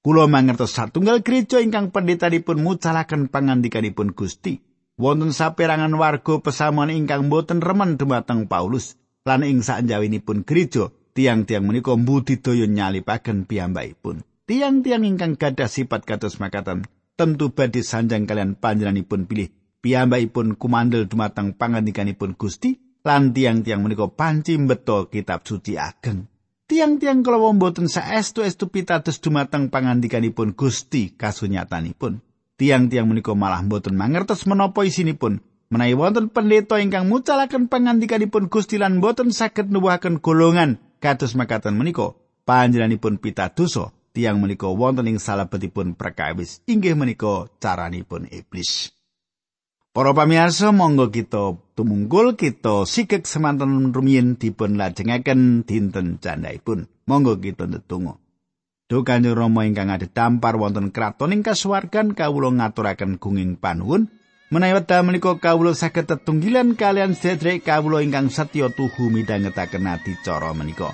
Kulo 0.00 0.24
mangertos 0.32 0.72
satunggal 0.72 1.20
gereja 1.20 1.60
ingkang 1.60 1.92
penditanipun 1.92 2.64
mucalaken 2.64 3.28
pangandikanipun 3.28 4.16
Gusti. 4.16 4.64
Wonten 4.96 5.28
saperangan 5.28 5.92
warga 5.92 6.40
pesamuan 6.40 6.88
ingkang 6.88 7.28
boten 7.28 7.60
remen 7.60 8.00
dumateng 8.00 8.48
Paulus 8.48 8.96
lan 9.28 9.44
ing 9.44 9.60
saanjawinipun 9.60 10.48
gereja 10.48 10.88
tiang-tiang 11.12 11.68
menika 11.68 11.92
mbudidaya 12.00 12.64
nyalipaken 12.64 13.44
piyambakipun. 13.44 14.24
Tiang-tiang 14.48 15.04
ingkang 15.04 15.36
gadah 15.36 15.68
sifat 15.68 16.08
kados 16.08 16.40
makatan 16.40 16.88
tentu 17.20 17.52
badhe 17.52 17.84
sanjang 17.84 18.24
kalian 18.24 18.56
panjenenganipun 18.56 19.28
pilih 19.28 19.52
piyambakipun 19.84 20.56
kumandel 20.56 21.12
dumateng 21.12 21.52
pangandikanipun 21.52 22.40
Gusti 22.40 22.80
lan 23.04 23.36
tiang-tiang 23.36 23.84
menika 23.84 24.08
panci 24.08 24.56
beto 24.56 25.12
kitab 25.12 25.44
suci 25.44 25.76
ageng. 25.76 26.24
Tiang-tiang 26.70 27.26
kalawa 27.26 27.50
mboten 27.50 27.90
saestu-estu 27.90 28.70
pitados 28.70 29.18
dumateng 29.18 29.74
pangandikanipun 29.74 30.54
Gusti 30.54 31.10
kasunyatanipun. 31.18 32.22
Tiang-tiang 32.54 33.10
menika 33.10 33.34
malah 33.34 33.66
mboten 33.66 33.98
mangertos 33.98 34.46
menapa 34.46 34.86
isinipun. 34.86 35.42
Menawi 35.74 35.98
wonten 35.98 36.30
pendeta 36.30 36.78
ingkang 36.78 37.10
mucalaken 37.10 37.66
pangandikanipun 37.66 38.46
Gusti 38.46 38.78
lan 38.78 39.02
mboten 39.02 39.34
saged 39.34 39.66
nuwuhaken 39.66 40.22
golongan 40.22 40.78
kados 41.02 41.34
makaten 41.34 41.74
menika, 41.74 42.14
panjenenganipun 42.46 43.18
pitadosa 43.18 43.90
tiang 44.14 44.38
menika 44.38 44.70
wonten 44.70 45.10
ing 45.10 45.18
salebetipun 45.18 45.98
perkawis 45.98 46.62
inggih 46.70 46.94
menika 46.94 47.50
caranipun 47.58 48.30
iblis. 48.30 48.94
Para 49.90 50.14
pamirsa 50.14 50.70
monggo 50.70 51.10
kita 51.10 51.58
tumungkul 51.80 52.36
kita 52.36 52.84
sikek 52.84 53.24
semanten 53.24 53.96
rumiyin 53.96 54.36
dipun 54.36 54.76
lajengaken 54.76 55.64
dinten 55.64 56.20
candhaipun. 56.20 56.92
Monggo 57.08 57.40
kita 57.40 57.64
ndedonga. 57.64 58.20
Duh 58.92 59.00
Kanjeng 59.00 59.32
Rama 59.32 59.64
ingkang 59.64 59.88
adhedhampar 59.88 60.60
wonten 60.60 60.92
kraton 60.92 61.32
ing 61.32 61.40
kasuwargan 61.40 62.12
kawula 62.12 62.52
ngaturaken 62.52 63.16
gunging 63.16 63.56
panuwun. 63.56 64.12
Menawi 64.52 64.76
wekdal 64.76 65.06
menika 65.08 65.32
kawula 65.40 65.72
saged 65.72 66.04
tetunggilan 66.04 66.76
kalian 66.76 67.16
sedherek 67.16 67.64
kawula 67.64 68.04
ingkang 68.04 68.28
setya 68.28 68.68
tuhu 68.68 69.08
midhangetaken 69.08 69.88
adicara 69.88 70.52
menika. 70.52 70.92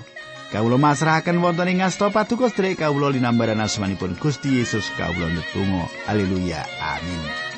Kawula 0.55 0.79
masrahaken 0.79 1.43
wonten 1.43 1.67
ing 1.67 1.83
asta 1.83 2.07
paduka 2.13 2.47
sedherek 2.47 2.79
kawula 2.79 3.11
linambaran 3.11 3.59
asmanipun 3.59 4.15
Gusti 4.15 4.61
Yesus 4.61 4.87
kawula 4.95 5.27
ndedonga. 5.35 5.89
Haleluya. 6.07 6.63
Amin. 6.79 7.56